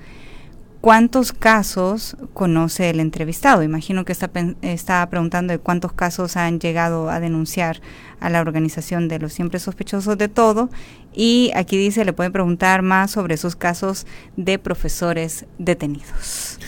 ¿Cuántos 0.84 1.32
casos 1.32 2.18
conoce 2.34 2.90
el 2.90 3.00
entrevistado? 3.00 3.64
Imagino 3.64 4.04
que 4.04 4.12
está, 4.12 4.30
está 4.62 5.10
preguntando 5.10 5.54
de 5.54 5.58
cuántos 5.58 5.94
casos 5.94 6.36
han 6.36 6.60
llegado 6.60 7.10
a 7.10 7.22
denunciar 7.22 7.80
a 8.20 8.30
la 8.30 8.42
organización 8.42 9.08
de 9.08 9.18
los 9.18 9.32
siempre 9.32 9.60
sospechosos 9.60 10.18
de 10.18 10.28
todo. 10.28 10.70
Y 11.14 11.52
aquí 11.56 11.78
dice, 11.78 12.04
le 12.04 12.12
pueden 12.12 12.34
preguntar 12.34 12.82
más 12.82 13.12
sobre 13.12 13.36
esos 13.36 13.56
casos 13.56 14.06
de 14.36 14.60
profesores 14.60 15.46
detenidos. 15.58 16.60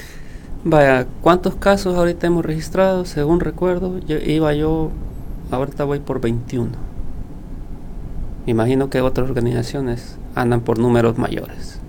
Vaya, 0.64 1.08
¿cuántos 1.20 1.56
casos 1.56 1.98
ahorita 1.98 2.26
hemos 2.28 2.46
registrado? 2.46 3.04
Según 3.04 3.42
recuerdo, 3.42 4.00
yo, 4.00 4.16
iba 4.16 4.54
yo, 4.54 4.92
ahorita 5.52 5.84
voy 5.84 6.00
por 6.00 6.22
21. 6.22 6.70
Imagino 8.46 8.90
que 8.90 9.02
otras 9.02 9.28
organizaciones 9.28 10.18
andan 10.36 10.62
por 10.62 10.80
números 10.80 11.18
mayores. 11.18 11.82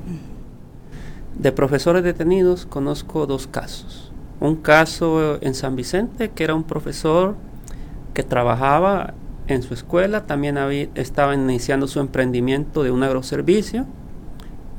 De 1.38 1.52
profesores 1.52 2.02
detenidos 2.02 2.64
conozco 2.64 3.26
dos 3.26 3.46
casos. 3.46 4.10
Un 4.40 4.56
caso 4.56 5.38
en 5.42 5.54
San 5.54 5.76
Vicente, 5.76 6.30
que 6.30 6.44
era 6.44 6.54
un 6.54 6.64
profesor 6.64 7.36
que 8.14 8.22
trabajaba 8.22 9.12
en 9.46 9.62
su 9.62 9.74
escuela, 9.74 10.26
también 10.26 10.56
había, 10.56 10.88
estaba 10.94 11.34
iniciando 11.34 11.88
su 11.88 12.00
emprendimiento 12.00 12.82
de 12.82 12.90
un 12.90 13.02
agroservicio. 13.02 13.84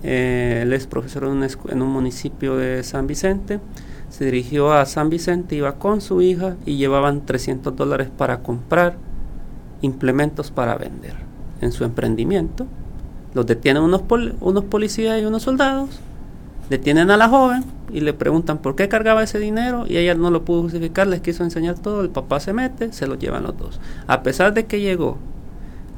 Eh, 0.02 0.62
él 0.64 0.74
es 0.74 0.88
profesor 0.88 1.26
en 1.26 1.82
un, 1.82 1.90
municipio 1.90 2.58
de 2.58 2.84
San 2.84 3.06
Vicente. 3.06 3.60
Se 4.10 4.26
dirigió 4.26 4.74
a 4.74 4.86
San 4.88 5.10
Vicente, 5.10 5.56
iba 5.56 5.76
con 5.76 6.02
su 6.02 6.24
hija 6.24 6.56
y 6.66 6.78
llevaban 6.78 7.26
300 7.26 7.76
dólares 7.76 8.10
para 8.16 8.42
comprar 8.42 8.98
implementos 9.82 10.50
para 10.50 10.76
vender 10.76 11.14
en 11.62 11.72
su 11.72 11.84
emprendimiento. 11.84 12.66
Los 13.36 13.46
detienen 13.46 13.84
unos, 13.84 14.02
unos 14.42 14.64
policías 14.64 15.22
y 15.22 15.26
unos 15.26 15.44
soldados 15.44 16.02
Detienen 16.70 17.12
a 17.12 17.18
la 17.18 17.30
joven 17.30 17.64
y 17.94 18.02
le 18.02 18.14
preguntan 18.14 18.58
por 18.58 18.76
qué 18.76 18.90
cargaba 18.90 19.24
ese 19.24 19.40
dinero 19.40 19.86
y 19.88 19.98
ella 19.98 20.16
no 20.16 20.32
lo 20.32 20.44
pudo 20.44 20.64
justificar, 20.64 21.08
les 21.08 21.22
quiso 21.22 21.44
enseñar 21.44 21.80
todo, 21.80 22.02
el 22.02 22.10
papá 22.10 22.40
se 22.42 22.52
mete, 22.52 22.92
se 22.92 23.08
lo 23.08 23.16
llevan 23.16 23.44
los 23.44 23.58
dos. 23.58 23.80
A 24.08 24.22
pesar 24.22 24.54
de 24.54 24.66
que 24.66 24.82
llegó, 24.82 25.18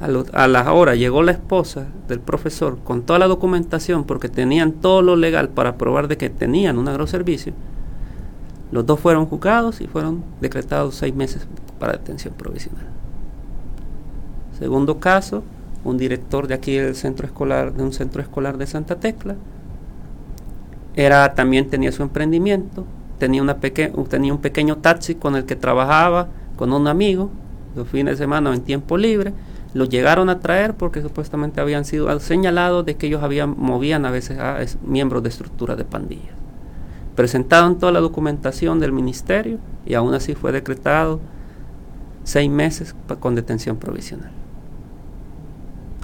a, 0.00 0.48
la 0.48 0.72
hora 0.72 0.94
llegó 0.94 1.22
la 1.22 1.32
esposa 1.32 1.88
del 2.06 2.20
profesor 2.20 2.78
con 2.84 3.02
toda 3.02 3.18
la 3.18 3.26
documentación 3.26 4.04
porque 4.04 4.28
tenían 4.28 4.72
todo 4.72 5.02
lo 5.02 5.16
legal 5.16 5.48
para 5.48 5.76
probar 5.76 6.06
de 6.06 6.16
que 6.16 6.30
tenían 6.30 6.78
un 6.78 6.88
agroservicio, 6.88 7.52
los 8.70 8.86
dos 8.86 9.00
fueron 9.00 9.26
juzgados 9.26 9.80
y 9.80 9.88
fueron 9.88 10.22
decretados 10.40 10.94
seis 10.94 11.14
meses 11.14 11.48
para 11.80 11.94
detención 11.94 12.34
provisional. 12.34 12.86
Segundo 14.56 15.00
caso, 15.00 15.42
un 15.82 15.98
director 15.98 16.46
de 16.46 16.54
aquí 16.54 16.76
del 16.76 16.94
centro 16.94 17.26
escolar, 17.26 17.72
de 17.72 17.82
un 17.82 17.92
centro 17.92 18.22
escolar 18.22 18.58
de 18.58 18.66
Santa 18.66 19.00
Tecla, 19.00 19.34
era, 21.04 21.34
también 21.34 21.70
tenía 21.70 21.92
su 21.92 22.02
emprendimiento, 22.02 22.84
tenía, 23.18 23.40
una 23.40 23.58
tenía 23.58 24.34
un 24.34 24.40
pequeño 24.40 24.76
taxi 24.76 25.14
con 25.14 25.34
el 25.34 25.46
que 25.46 25.56
trabajaba 25.56 26.28
con 26.56 26.74
un 26.74 26.86
amigo 26.88 27.30
los 27.74 27.88
fines 27.88 28.18
de 28.18 28.24
semana 28.24 28.52
en 28.52 28.60
tiempo 28.60 28.98
libre. 28.98 29.32
Lo 29.72 29.86
llegaron 29.86 30.28
a 30.28 30.40
traer 30.40 30.74
porque 30.74 31.00
supuestamente 31.00 31.60
habían 31.60 31.86
sido 31.86 32.20
señalados 32.20 32.84
de 32.84 32.96
que 32.96 33.06
ellos 33.06 33.22
habían, 33.22 33.54
movían 33.56 34.04
a 34.04 34.10
veces 34.10 34.38
a 34.38 34.58
miembros 34.84 35.22
de 35.22 35.30
estructuras 35.30 35.78
de 35.78 35.84
pandillas. 35.84 36.34
Presentaron 37.16 37.78
toda 37.78 37.92
la 37.92 38.00
documentación 38.00 38.78
del 38.78 38.92
ministerio 38.92 39.58
y 39.86 39.94
aún 39.94 40.12
así 40.12 40.34
fue 40.34 40.52
decretado 40.52 41.20
seis 42.24 42.50
meses 42.50 42.94
con 43.20 43.34
detención 43.34 43.78
provisional. 43.78 44.32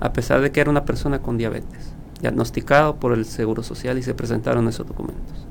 A 0.00 0.12
pesar 0.14 0.40
de 0.40 0.52
que 0.52 0.60
era 0.60 0.70
una 0.70 0.84
persona 0.84 1.20
con 1.20 1.36
diabetes 1.36 1.95
diagnosticado 2.20 2.96
por 2.96 3.12
el 3.12 3.24
Seguro 3.24 3.62
Social 3.62 3.98
y 3.98 4.02
se 4.02 4.14
presentaron 4.14 4.68
esos 4.68 4.86
documentos. 4.86 5.46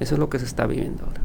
Eso 0.00 0.14
es 0.14 0.18
lo 0.18 0.30
que 0.30 0.38
se 0.38 0.46
está 0.46 0.66
viviendo 0.66 1.04
ahora. 1.04 1.20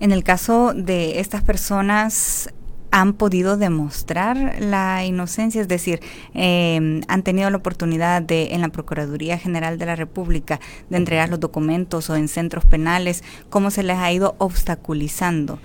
En 0.00 0.12
el 0.12 0.24
caso 0.24 0.72
de 0.74 1.20
estas 1.20 1.42
personas, 1.42 2.48
han 2.94 3.14
podido 3.14 3.56
demostrar 3.56 4.54
la 4.60 5.04
inocencia, 5.04 5.60
es 5.60 5.66
decir, 5.66 5.98
em, 6.32 7.00
han 7.08 7.24
tenido 7.24 7.50
la 7.50 7.56
oportunidad 7.56 8.22
de 8.22 8.54
en 8.54 8.60
la 8.60 8.68
Procuraduría 8.68 9.36
General 9.36 9.78
de 9.78 9.86
la 9.86 9.96
República 9.96 10.60
de 10.90 10.96
entregar 10.98 11.28
los 11.28 11.40
documentos 11.40 12.08
o 12.08 12.14
en 12.14 12.28
centros 12.28 12.64
penales, 12.64 13.24
cómo 13.50 13.72
se 13.72 13.82
les 13.82 13.96
ha 13.98 14.12
ido 14.12 14.36
obstaculizando 14.38 15.58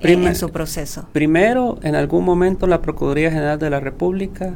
en 0.00 0.36
su 0.36 0.50
proceso. 0.50 1.08
Primero, 1.12 1.80
en 1.82 1.96
algún 1.96 2.24
momento 2.24 2.68
la 2.68 2.80
Procuraduría 2.82 3.32
General 3.32 3.58
de 3.58 3.68
la 3.68 3.80
República 3.80 4.54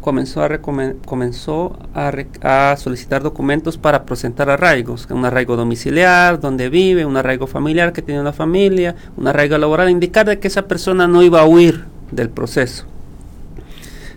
comenzó, 0.00 0.42
a, 0.42 0.58
comenzó 0.58 1.78
a, 1.94 2.76
solicitar 2.76 3.22
documentos 3.22 3.78
para 3.78 4.04
presentar 4.04 4.50
arraigos, 4.50 5.06
un 5.10 5.24
arraigo 5.24 5.56
domiciliar, 5.56 6.40
donde 6.40 6.68
vive, 6.68 7.04
un 7.04 7.16
arraigo 7.16 7.46
familiar 7.46 7.92
que 7.92 8.02
tiene 8.02 8.20
una 8.20 8.32
familia, 8.32 8.96
un 9.16 9.26
arraigo 9.26 9.58
laboral, 9.58 9.90
indicar 9.90 10.26
de 10.26 10.38
que 10.38 10.48
esa 10.48 10.66
persona 10.66 11.06
no 11.06 11.22
iba 11.22 11.40
a 11.40 11.46
huir 11.46 11.84
del 12.10 12.30
proceso. 12.30 12.86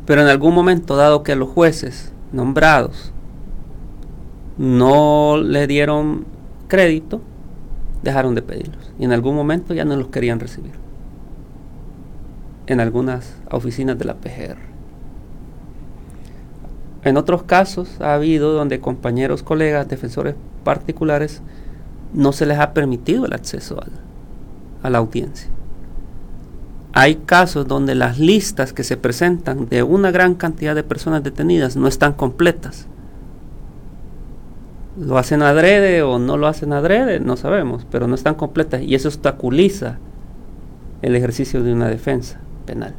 Pero 0.06 0.22
en 0.22 0.28
algún 0.28 0.54
momento, 0.54 0.96
dado 0.96 1.24
que 1.24 1.36
los 1.36 1.50
jueces 1.50 2.12
nombrados 2.32 3.14
no 4.58 5.38
le 5.38 5.68
dieron 5.68 6.26
crédito, 6.68 7.22
dejaron 8.02 8.36
de 8.36 8.42
pedirlos. 8.42 8.92
Y 9.00 9.06
en 9.06 9.14
algún 9.14 9.36
momento 9.36 9.74
ya 9.74 9.86
no 9.86 9.96
los 9.96 10.08
querían 10.08 10.40
recibir. 10.40 10.74
En 12.68 12.80
algunas 12.80 13.36
oficinas 13.50 13.98
de 13.98 14.06
la 14.06 14.16
PGR. 14.16 14.73
En 17.04 17.18
otros 17.18 17.44
casos 17.44 18.00
ha 18.00 18.14
habido 18.14 18.54
donde 18.54 18.80
compañeros, 18.80 19.44
colegas, 19.44 19.90
defensores 19.90 20.36
particulares 20.64 21.42
no 22.14 22.32
se 22.32 22.46
les 22.46 22.60
ha 22.60 22.74
permitido 22.74 23.26
el 23.26 23.34
acceso 23.34 23.80
a 24.82 24.90
la, 24.90 24.98
audiencia. 25.00 25.50
Hay 26.94 27.16
casos 27.16 27.68
donde 27.68 27.96
las 27.96 28.20
listas 28.20 28.72
que 28.72 28.84
se 28.84 28.98
presentan 28.98 29.68
de 29.68 29.84
una 29.84 30.12
gran 30.12 30.36
cantidad 30.36 30.76
de 30.76 30.84
personas 30.84 31.24
detenidas 31.24 31.76
no 31.76 31.88
están 31.88 32.14
completas. 32.14 32.88
Lo 34.98 35.18
hacen 35.18 35.42
adrede 35.42 36.04
o 36.04 36.20
no 36.20 36.38
lo 36.38 36.48
hacen 36.48 36.72
adrede, 36.72 37.20
no 37.20 37.36
sabemos, 37.36 37.86
pero 37.90 38.08
no 38.08 38.14
están 38.14 38.36
completas 38.36 38.84
y 38.84 38.94
eso 38.94 39.08
obstaculiza 39.08 39.98
el 41.02 41.16
ejercicio 41.16 41.64
de 41.64 41.74
una 41.74 41.88
defensa 41.88 42.40
penal. 42.66 42.94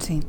Sí. 0.00 0.20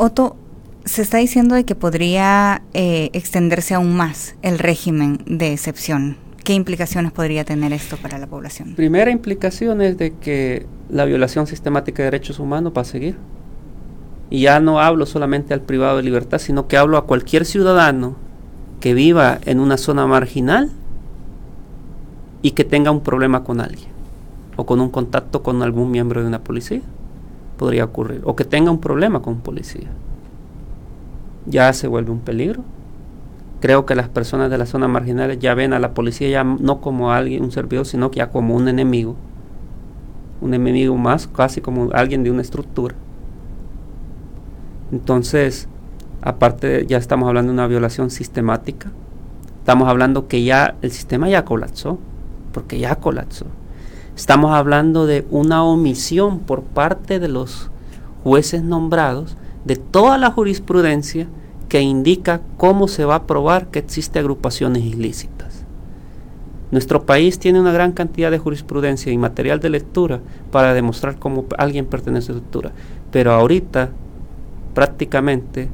Otto, 0.00 0.36
se 0.84 1.02
está 1.02 1.18
diciendo 1.18 1.56
de 1.56 1.64
que 1.64 1.74
podría 1.74 2.62
eh, 2.72 3.10
extenderse 3.14 3.74
aún 3.74 3.96
más 3.96 4.36
el 4.42 4.60
régimen 4.60 5.18
de 5.26 5.52
excepción. 5.52 6.16
¿Qué 6.44 6.54
implicaciones 6.54 7.10
podría 7.10 7.44
tener 7.44 7.72
esto 7.72 7.96
para 7.96 8.16
la 8.16 8.28
población? 8.28 8.76
Primera 8.76 9.10
implicación 9.10 9.82
es 9.82 9.98
de 9.98 10.14
que 10.14 10.66
la 10.88 11.04
violación 11.04 11.48
sistemática 11.48 12.04
de 12.04 12.12
derechos 12.12 12.38
humanos 12.38 12.72
va 12.76 12.82
a 12.82 12.84
seguir. 12.84 13.16
Y 14.30 14.42
ya 14.42 14.60
no 14.60 14.78
hablo 14.78 15.04
solamente 15.04 15.52
al 15.52 15.62
privado 15.62 15.96
de 15.96 16.04
libertad, 16.04 16.38
sino 16.38 16.68
que 16.68 16.76
hablo 16.76 16.96
a 16.96 17.04
cualquier 17.04 17.44
ciudadano 17.44 18.14
que 18.78 18.94
viva 18.94 19.40
en 19.46 19.58
una 19.58 19.78
zona 19.78 20.06
marginal 20.06 20.70
y 22.40 22.52
que 22.52 22.62
tenga 22.62 22.92
un 22.92 23.00
problema 23.00 23.42
con 23.42 23.60
alguien 23.60 23.90
o 24.54 24.64
con 24.64 24.80
un 24.80 24.90
contacto 24.90 25.42
con 25.42 25.60
algún 25.64 25.90
miembro 25.90 26.22
de 26.22 26.28
una 26.28 26.44
policía 26.44 26.82
podría 27.58 27.84
ocurrir. 27.84 28.22
O 28.24 28.34
que 28.34 28.44
tenga 28.44 28.70
un 28.70 28.80
problema 28.80 29.20
con 29.20 29.34
un 29.34 29.40
policía. 29.40 29.88
Ya 31.44 31.70
se 31.74 31.88
vuelve 31.88 32.10
un 32.10 32.20
peligro. 32.20 32.62
Creo 33.60 33.84
que 33.84 33.94
las 33.94 34.08
personas 34.08 34.50
de 34.50 34.56
las 34.56 34.70
zonas 34.70 34.88
marginales 34.88 35.38
ya 35.38 35.52
ven 35.52 35.74
a 35.74 35.78
la 35.78 35.92
policía 35.92 36.28
ya 36.28 36.44
no 36.44 36.80
como 36.80 37.12
alguien, 37.12 37.42
un 37.42 37.50
servidor, 37.50 37.84
sino 37.84 38.10
que 38.10 38.18
ya 38.18 38.30
como 38.30 38.54
un 38.54 38.68
enemigo. 38.68 39.16
Un 40.40 40.54
enemigo 40.54 40.96
más, 40.96 41.26
casi 41.26 41.60
como 41.60 41.90
alguien 41.92 42.22
de 42.22 42.30
una 42.30 42.40
estructura. 42.40 42.94
Entonces, 44.92 45.68
aparte 46.22 46.86
ya 46.86 46.96
estamos 46.96 47.28
hablando 47.28 47.50
de 47.50 47.54
una 47.54 47.66
violación 47.66 48.10
sistemática. 48.10 48.90
Estamos 49.58 49.88
hablando 49.88 50.28
que 50.28 50.44
ya 50.44 50.76
el 50.80 50.92
sistema 50.92 51.28
ya 51.28 51.44
colapsó, 51.44 51.98
porque 52.52 52.78
ya 52.78 52.96
colapsó. 52.96 53.46
Estamos 54.18 54.50
hablando 54.50 55.06
de 55.06 55.24
una 55.30 55.62
omisión 55.62 56.40
por 56.40 56.64
parte 56.64 57.20
de 57.20 57.28
los 57.28 57.70
jueces 58.24 58.64
nombrados 58.64 59.36
de 59.64 59.76
toda 59.76 60.18
la 60.18 60.32
jurisprudencia 60.32 61.28
que 61.68 61.82
indica 61.82 62.40
cómo 62.56 62.88
se 62.88 63.04
va 63.04 63.14
a 63.14 63.26
probar 63.28 63.68
que 63.68 63.78
existen 63.78 64.18
agrupaciones 64.18 64.82
ilícitas. 64.82 65.64
Nuestro 66.72 67.06
país 67.06 67.38
tiene 67.38 67.60
una 67.60 67.70
gran 67.70 67.92
cantidad 67.92 68.32
de 68.32 68.40
jurisprudencia 68.40 69.12
y 69.12 69.18
material 69.18 69.60
de 69.60 69.70
lectura 69.70 70.18
para 70.50 70.74
demostrar 70.74 71.20
cómo 71.20 71.44
alguien 71.56 71.86
pertenece 71.86 72.32
a 72.32 72.34
la 72.34 72.38
estructura, 72.38 72.72
pero 73.12 73.30
ahorita 73.30 73.90
prácticamente 74.74 75.68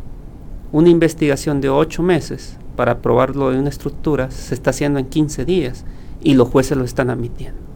una 0.70 0.90
investigación 0.90 1.62
de 1.62 1.70
ocho 1.70 2.02
meses 2.02 2.59
para 2.76 2.98
probarlo 2.98 3.50
de 3.50 3.59
una 3.59 3.70
estructura 3.70 4.30
se 4.30 4.54
está 4.54 4.68
haciendo 4.68 4.98
en 4.98 5.07
15 5.07 5.46
días 5.46 5.87
y 6.22 6.35
los 6.35 6.48
jueces 6.48 6.76
lo 6.76 6.85
están 6.85 7.09
admitiendo 7.09 7.73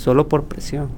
solo 0.00 0.28
por 0.28 0.44
presión. 0.44 0.88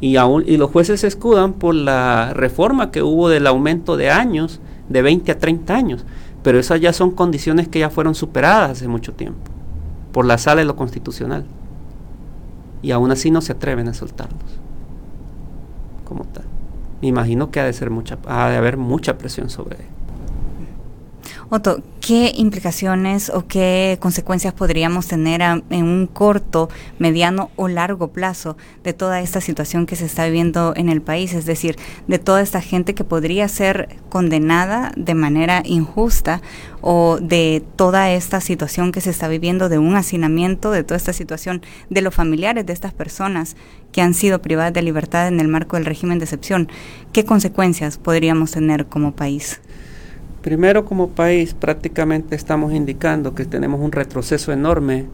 Y, 0.00 0.16
aún, 0.16 0.44
y 0.46 0.56
los 0.56 0.70
jueces 0.70 1.00
se 1.00 1.06
escudan 1.06 1.54
por 1.54 1.74
la 1.74 2.32
reforma 2.34 2.90
que 2.90 3.02
hubo 3.02 3.28
del 3.28 3.46
aumento 3.46 3.96
de 3.96 4.10
años 4.10 4.60
de 4.88 5.02
20 5.02 5.32
a 5.32 5.38
30 5.38 5.74
años, 5.74 6.04
pero 6.42 6.58
esas 6.58 6.80
ya 6.80 6.92
son 6.92 7.12
condiciones 7.12 7.68
que 7.68 7.78
ya 7.78 7.90
fueron 7.90 8.14
superadas 8.14 8.72
hace 8.72 8.88
mucho 8.88 9.14
tiempo 9.14 9.50
por 10.12 10.26
la 10.26 10.38
sala 10.38 10.60
de 10.60 10.66
lo 10.66 10.76
constitucional. 10.76 11.44
Y 12.82 12.90
aún 12.90 13.10
así 13.10 13.30
no 13.30 13.40
se 13.40 13.52
atreven 13.52 13.88
a 13.88 13.94
soltarlos 13.94 14.60
como 16.04 16.24
tal. 16.24 16.44
Me 17.00 17.08
imagino 17.08 17.50
que 17.50 17.60
ha 17.60 17.64
de, 17.64 17.72
ser 17.72 17.90
mucha, 17.90 18.18
ha 18.26 18.48
de 18.50 18.56
haber 18.56 18.76
mucha 18.76 19.18
presión 19.18 19.50
sobre. 19.50 19.78
Otto, 21.54 21.82
¿qué 22.00 22.32
implicaciones 22.34 23.28
o 23.28 23.46
qué 23.46 23.98
consecuencias 24.00 24.54
podríamos 24.54 25.06
tener 25.06 25.42
en 25.42 25.84
un 25.84 26.06
corto, 26.06 26.70
mediano 26.98 27.50
o 27.56 27.68
largo 27.68 28.08
plazo 28.08 28.56
de 28.82 28.94
toda 28.94 29.20
esta 29.20 29.42
situación 29.42 29.84
que 29.84 29.94
se 29.94 30.06
está 30.06 30.24
viviendo 30.24 30.72
en 30.76 30.88
el 30.88 31.02
país? 31.02 31.34
Es 31.34 31.44
decir, 31.44 31.76
de 32.06 32.18
toda 32.18 32.40
esta 32.40 32.62
gente 32.62 32.94
que 32.94 33.04
podría 33.04 33.48
ser 33.48 33.98
condenada 34.08 34.92
de 34.96 35.14
manera 35.14 35.62
injusta 35.66 36.40
o 36.80 37.18
de 37.20 37.62
toda 37.76 38.10
esta 38.12 38.40
situación 38.40 38.90
que 38.90 39.02
se 39.02 39.10
está 39.10 39.28
viviendo 39.28 39.68
de 39.68 39.76
un 39.76 39.94
hacinamiento, 39.94 40.70
de 40.70 40.84
toda 40.84 40.96
esta 40.96 41.12
situación 41.12 41.60
de 41.90 42.00
los 42.00 42.14
familiares 42.14 42.64
de 42.64 42.72
estas 42.72 42.94
personas 42.94 43.56
que 43.92 44.00
han 44.00 44.14
sido 44.14 44.40
privadas 44.40 44.72
de 44.72 44.80
libertad 44.80 45.28
en 45.28 45.38
el 45.38 45.48
marco 45.48 45.76
del 45.76 45.84
régimen 45.84 46.18
de 46.18 46.24
excepción. 46.24 46.70
¿Qué 47.12 47.26
consecuencias 47.26 47.98
podríamos 47.98 48.52
tener 48.52 48.86
como 48.86 49.12
país? 49.12 49.60
Primero, 50.42 50.84
como 50.84 51.10
país, 51.10 51.54
prácticamente 51.54 52.34
estamos 52.34 52.72
indicando 52.72 53.34
que 53.34 53.44
tenemos 53.44 53.80
un 53.80 53.92
retroceso 53.92 54.52
enorme 54.52 55.06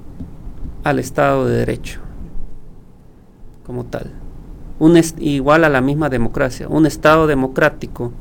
al 0.85 0.99
Estado 0.99 1.47
de 1.47 1.59
Derecho, 1.59 2.01
como 3.65 3.85
tal. 3.85 4.11
Igual 5.19 5.65
a 5.65 5.69
la 5.69 5.83
misma 5.83 6.09
democracia. 6.09 6.67
Un 6.69 6.87
Estado 6.87 7.27
democrático 7.27 8.13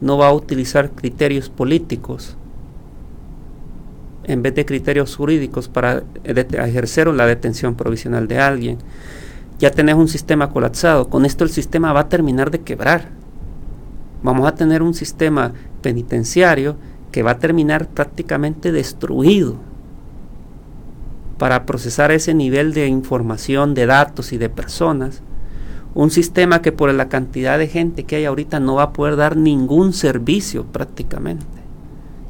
no 0.00 0.16
va 0.16 0.28
a 0.28 0.32
utilizar 0.32 0.90
criterios 0.90 1.48
políticos 1.48 2.36
en 4.22 4.42
vez 4.42 4.54
de 4.54 4.64
criterios 4.64 5.16
jurídicos 5.16 5.68
para 5.68 6.02
ejercer 6.24 7.08
la 7.08 7.26
detención 7.26 7.74
provisional 7.74 8.28
de 8.28 8.38
alguien. 8.38 8.78
Ya 9.58 9.70
tenés 9.70 9.96
un 9.96 10.08
sistema 10.08 10.50
colapsado. 10.50 11.08
Con 11.08 11.24
esto 11.24 11.42
el 11.42 11.50
sistema 11.50 11.92
va 11.92 12.00
a 12.00 12.08
terminar 12.08 12.50
de 12.50 12.60
quebrar. 12.60 13.08
Vamos 14.24 14.48
a 14.48 14.54
tener 14.54 14.82
un 14.82 14.94
sistema 14.94 15.52
penitenciario 15.82 16.76
que 17.12 17.22
va 17.22 17.32
a 17.32 17.38
terminar 17.38 17.88
prácticamente 17.88 18.72
destruido 18.72 19.56
para 21.36 21.66
procesar 21.66 22.10
ese 22.10 22.32
nivel 22.32 22.72
de 22.72 22.86
información, 22.86 23.74
de 23.74 23.84
datos 23.84 24.32
y 24.32 24.38
de 24.38 24.48
personas. 24.48 25.22
Un 25.94 26.10
sistema 26.10 26.62
que 26.62 26.72
por 26.72 26.92
la 26.94 27.10
cantidad 27.10 27.58
de 27.58 27.68
gente 27.68 28.04
que 28.04 28.16
hay 28.16 28.24
ahorita 28.24 28.60
no 28.60 28.76
va 28.76 28.84
a 28.84 28.92
poder 28.94 29.16
dar 29.16 29.36
ningún 29.36 29.92
servicio 29.92 30.64
prácticamente 30.64 31.44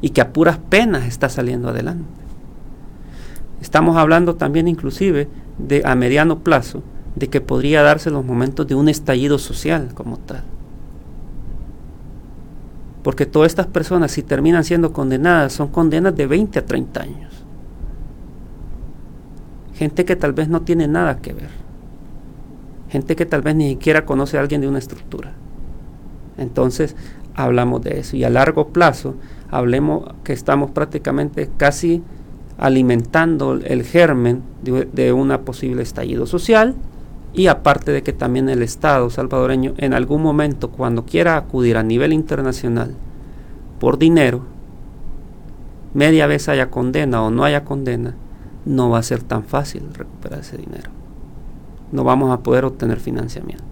y 0.01 0.09
que 0.09 0.19
a 0.19 0.33
puras 0.33 0.57
penas 0.57 1.05
está 1.05 1.29
saliendo 1.29 1.69
adelante. 1.69 2.03
Estamos 3.61 3.95
hablando 3.95 4.35
también 4.35 4.67
inclusive 4.67 5.29
de 5.57 5.81
a 5.85 5.95
mediano 5.95 6.39
plazo 6.39 6.83
de 7.15 7.29
que 7.29 7.39
podría 7.39 7.83
darse 7.83 8.11
los 8.11 8.25
momentos 8.25 8.67
de 8.67 8.75
un 8.75 8.89
estallido 8.89 9.39
social 9.39 9.93
como 9.93 10.17
tal. 10.17 10.43
Porque 13.05 13.27
todas 13.27 13.51
estas 13.51 13.67
personas, 13.67 14.13
si 14.13 14.23
terminan 14.23 14.63
siendo 14.63 14.91
condenadas, 14.91 15.53
son 15.53 15.67
condenas 15.67 16.15
de 16.15 16.25
20 16.25 16.57
a 16.57 16.65
30 16.65 17.01
años. 17.03 17.45
Gente 19.75 20.05
que 20.05 20.15
tal 20.15 20.33
vez 20.33 20.49
no 20.49 20.63
tiene 20.63 20.87
nada 20.87 21.19
que 21.19 21.31
ver. 21.31 21.51
Gente 22.89 23.15
que 23.15 23.27
tal 23.27 23.43
vez 23.43 23.55
ni 23.55 23.69
siquiera 23.69 24.07
conoce 24.07 24.39
a 24.39 24.41
alguien 24.41 24.59
de 24.61 24.67
una 24.67 24.79
estructura. 24.79 25.33
Entonces, 26.39 26.95
hablamos 27.35 27.83
de 27.83 27.99
eso. 27.99 28.17
Y 28.17 28.23
a 28.23 28.31
largo 28.31 28.69
plazo, 28.69 29.13
hablemos 29.51 30.11
que 30.23 30.33
estamos 30.33 30.71
prácticamente 30.71 31.47
casi 31.57 32.01
alimentando 32.57 33.53
el 33.53 33.83
germen 33.83 34.41
de, 34.63 34.85
de 34.91 35.13
una 35.13 35.41
posible 35.41 35.83
estallido 35.83 36.25
social 36.25 36.73
y 37.35 37.47
aparte 37.47 37.91
de 37.91 38.01
que 38.01 38.13
también 38.13 38.49
el 38.49 38.61
Estado 38.61 39.09
salvadoreño 39.09 39.73
en 39.77 39.93
algún 39.93 40.21
momento 40.21 40.69
cuando 40.71 41.05
quiera 41.05 41.35
acudir 41.35 41.77
a 41.77 41.83
nivel 41.83 42.13
internacional 42.13 42.95
por 43.79 43.97
dinero, 43.97 44.43
media 45.93 46.27
vez 46.27 46.47
haya 46.47 46.69
condena 46.69 47.21
o 47.21 47.31
no 47.31 47.43
haya 47.43 47.65
condena, 47.65 48.15
no 48.65 48.89
va 48.89 48.99
a 48.99 49.03
ser 49.03 49.21
tan 49.21 49.43
fácil 49.43 49.83
recuperar 49.93 50.39
ese 50.39 50.57
dinero. 50.57 50.89
No 51.91 52.03
vamos 52.03 52.31
a 52.31 52.39
poder 52.39 52.65
obtener 52.65 52.99
financiamiento. 52.99 53.63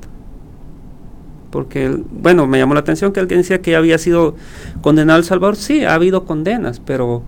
Porque, 1.49 1.89
bueno, 2.11 2.47
me 2.47 2.57
llamó 2.57 2.73
la 2.73 2.79
atención 2.81 3.11
que 3.11 3.19
alguien 3.19 3.41
decía 3.41 3.61
que 3.61 3.71
ya 3.71 3.77
había 3.77 3.97
sido 3.97 4.35
condenado 4.81 5.19
El 5.19 5.25
Salvador. 5.25 5.55
Sí, 5.55 5.83
ha 5.83 5.93
habido 5.93 6.25
condenas, 6.25 6.79
pero 6.79 7.23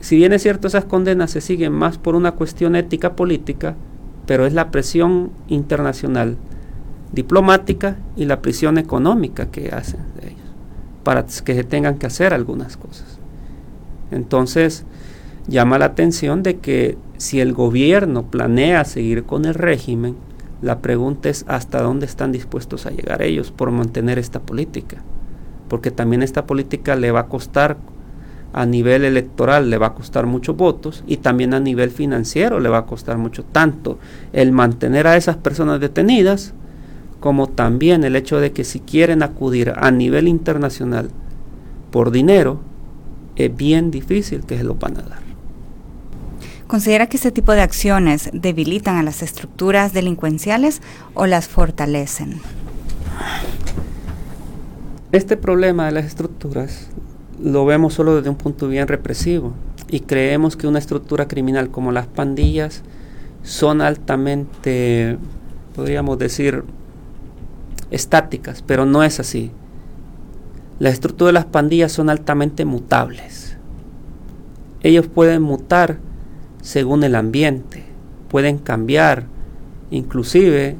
si 0.00 0.16
bien 0.16 0.32
es 0.32 0.42
cierto, 0.42 0.68
esas 0.68 0.84
condenas 0.84 1.30
se 1.30 1.40
siguen 1.40 1.72
más 1.72 1.96
por 1.96 2.14
una 2.14 2.32
cuestión 2.32 2.76
ética 2.76 3.16
política, 3.16 3.74
pero 4.26 4.46
es 4.46 4.52
la 4.52 4.70
presión 4.70 5.30
internacional 5.48 6.36
diplomática 7.12 7.96
y 8.16 8.24
la 8.24 8.40
presión 8.40 8.78
económica 8.78 9.50
que 9.50 9.70
hacen 9.70 10.00
de 10.20 10.28
ellos 10.28 10.44
para 11.04 11.24
que 11.24 11.54
se 11.54 11.64
tengan 11.64 11.98
que 11.98 12.06
hacer 12.06 12.34
algunas 12.34 12.76
cosas. 12.76 13.18
Entonces, 14.10 14.84
llama 15.46 15.78
la 15.78 15.86
atención 15.86 16.42
de 16.42 16.56
que 16.56 16.96
si 17.18 17.40
el 17.40 17.52
gobierno 17.52 18.24
planea 18.30 18.84
seguir 18.84 19.24
con 19.24 19.44
el 19.44 19.54
régimen, 19.54 20.16
la 20.62 20.80
pregunta 20.80 21.28
es 21.28 21.44
hasta 21.46 21.82
dónde 21.82 22.06
están 22.06 22.32
dispuestos 22.32 22.86
a 22.86 22.90
llegar 22.90 23.22
ellos 23.22 23.52
por 23.52 23.70
mantener 23.70 24.18
esta 24.18 24.40
política. 24.40 25.02
Porque 25.68 25.90
también 25.90 26.22
esta 26.22 26.46
política 26.46 26.96
le 26.96 27.10
va 27.10 27.20
a 27.20 27.26
costar 27.26 27.76
a 28.54 28.66
nivel 28.66 29.04
electoral 29.04 29.68
le 29.68 29.78
va 29.78 29.88
a 29.88 29.94
costar 29.94 30.26
muchos 30.26 30.56
votos 30.56 31.02
y 31.08 31.16
también 31.16 31.54
a 31.54 31.60
nivel 31.60 31.90
financiero 31.90 32.60
le 32.60 32.68
va 32.68 32.78
a 32.78 32.86
costar 32.86 33.18
mucho, 33.18 33.44
tanto 33.44 33.98
el 34.32 34.52
mantener 34.52 35.08
a 35.08 35.16
esas 35.16 35.36
personas 35.36 35.80
detenidas 35.80 36.54
como 37.18 37.48
también 37.48 38.04
el 38.04 38.14
hecho 38.14 38.38
de 38.38 38.52
que 38.52 38.62
si 38.62 38.78
quieren 38.78 39.22
acudir 39.24 39.72
a 39.76 39.90
nivel 39.90 40.28
internacional 40.28 41.10
por 41.90 42.12
dinero, 42.12 42.60
es 43.34 43.54
bien 43.54 43.90
difícil 43.90 44.44
que 44.44 44.56
se 44.56 44.62
lo 44.62 44.76
van 44.76 44.98
a 44.98 45.02
dar. 45.02 45.18
¿Considera 46.68 47.08
que 47.08 47.16
este 47.16 47.32
tipo 47.32 47.52
de 47.52 47.60
acciones 47.60 48.30
debilitan 48.32 48.96
a 48.96 49.02
las 49.02 49.22
estructuras 49.22 49.92
delincuenciales 49.92 50.80
o 51.14 51.26
las 51.26 51.48
fortalecen? 51.48 52.40
Este 55.10 55.36
problema 55.36 55.86
de 55.86 55.92
las 55.92 56.04
estructuras 56.04 56.88
lo 57.44 57.66
vemos 57.66 57.92
solo 57.92 58.16
desde 58.16 58.30
un 58.30 58.36
punto 58.36 58.68
bien 58.68 58.88
represivo 58.88 59.52
y 59.90 60.00
creemos 60.00 60.56
que 60.56 60.66
una 60.66 60.78
estructura 60.78 61.28
criminal 61.28 61.68
como 61.68 61.92
las 61.92 62.06
pandillas 62.06 62.82
son 63.42 63.82
altamente, 63.82 65.18
podríamos 65.76 66.18
decir, 66.18 66.64
estáticas, 67.90 68.62
pero 68.66 68.86
no 68.86 69.02
es 69.02 69.20
así. 69.20 69.50
La 70.78 70.88
estructura 70.88 71.28
de 71.28 71.32
las 71.34 71.44
pandillas 71.44 71.92
son 71.92 72.08
altamente 72.08 72.64
mutables. 72.64 73.58
Ellos 74.82 75.06
pueden 75.06 75.42
mutar 75.42 75.98
según 76.62 77.04
el 77.04 77.14
ambiente, 77.14 77.84
pueden 78.30 78.56
cambiar, 78.56 79.24
inclusive 79.90 80.76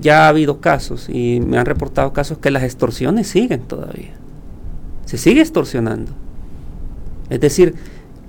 ya 0.00 0.24
ha 0.24 0.28
habido 0.28 0.60
casos 0.60 1.08
y 1.08 1.40
me 1.40 1.56
han 1.56 1.66
reportado 1.66 2.12
casos 2.12 2.38
que 2.38 2.50
las 2.50 2.64
extorsiones 2.64 3.28
siguen 3.28 3.60
todavía 3.60 4.23
se 5.16 5.30
sigue 5.30 5.42
extorsionando. 5.42 6.10
Es 7.30 7.40
decir, 7.40 7.76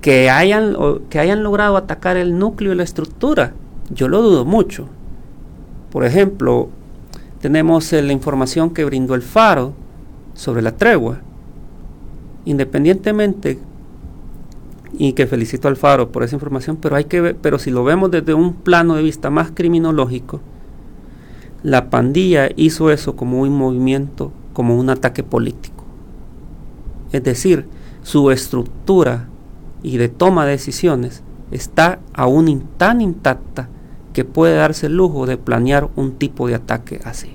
que 0.00 0.30
hayan, 0.30 0.76
que 1.10 1.18
hayan 1.18 1.42
logrado 1.42 1.76
atacar 1.76 2.16
el 2.16 2.38
núcleo 2.38 2.72
y 2.72 2.76
la 2.76 2.84
estructura, 2.84 3.54
yo 3.90 4.06
lo 4.06 4.22
dudo 4.22 4.44
mucho. 4.44 4.88
Por 5.90 6.04
ejemplo, 6.04 6.68
tenemos 7.40 7.90
la 7.90 8.12
información 8.12 8.70
que 8.70 8.84
brindó 8.84 9.16
el 9.16 9.22
Faro 9.22 9.74
sobre 10.34 10.62
la 10.62 10.76
tregua. 10.76 11.18
Independientemente, 12.44 13.58
y 14.96 15.14
que 15.14 15.26
felicito 15.26 15.66
al 15.66 15.76
Faro 15.76 16.12
por 16.12 16.22
esa 16.22 16.36
información, 16.36 16.76
pero 16.80 16.94
hay 16.94 17.06
que 17.06 17.34
pero 17.34 17.58
si 17.58 17.72
lo 17.72 17.82
vemos 17.82 18.12
desde 18.12 18.32
un 18.32 18.54
plano 18.54 18.94
de 18.94 19.02
vista 19.02 19.28
más 19.28 19.50
criminológico, 19.52 20.40
la 21.64 21.90
pandilla 21.90 22.48
hizo 22.54 22.92
eso 22.92 23.16
como 23.16 23.42
un 23.42 23.58
movimiento, 23.58 24.30
como 24.52 24.76
un 24.76 24.88
ataque 24.88 25.24
político. 25.24 25.75
Es 27.16 27.24
decir, 27.24 27.66
su 28.02 28.30
estructura 28.30 29.28
y 29.82 29.96
de 29.96 30.10
toma 30.10 30.44
de 30.44 30.50
decisiones 30.50 31.22
está 31.50 31.98
aún 32.12 32.68
tan 32.76 33.00
intacta 33.00 33.70
que 34.12 34.26
puede 34.26 34.56
darse 34.56 34.86
el 34.86 34.96
lujo 34.96 35.24
de 35.24 35.38
planear 35.38 35.88
un 35.96 36.12
tipo 36.16 36.46
de 36.46 36.56
ataque 36.56 37.00
así. 37.04 37.32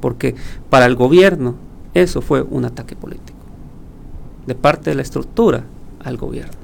Porque 0.00 0.34
para 0.70 0.86
el 0.86 0.96
gobierno 0.96 1.56
eso 1.92 2.22
fue 2.22 2.40
un 2.40 2.64
ataque 2.64 2.96
político. 2.96 3.38
De 4.46 4.54
parte 4.54 4.90
de 4.90 4.96
la 4.96 5.02
estructura 5.02 5.64
al 6.02 6.16
gobierno. 6.16 6.56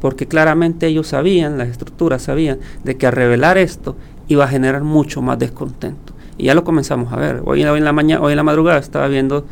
Porque 0.00 0.26
claramente 0.26 0.86
ellos 0.86 1.08
sabían, 1.08 1.58
las 1.58 1.68
estructuras 1.68 2.22
sabían, 2.22 2.60
de 2.82 2.96
que 2.96 3.06
al 3.06 3.12
revelar 3.12 3.58
esto 3.58 3.94
iba 4.26 4.44
a 4.44 4.48
generar 4.48 4.84
mucho 4.84 5.20
más 5.20 5.38
descontento. 5.38 6.14
Y 6.38 6.44
ya 6.44 6.54
lo 6.54 6.64
comenzamos 6.64 7.12
a 7.12 7.16
ver. 7.16 7.42
Hoy, 7.44 7.60
en 7.62 7.84
la 7.84 7.92
mañana, 7.92 8.22
hoy 8.22 8.32
en 8.32 8.38
la 8.38 8.42
madrugada 8.42 8.78
estaba 8.78 9.06
viendo 9.06 9.44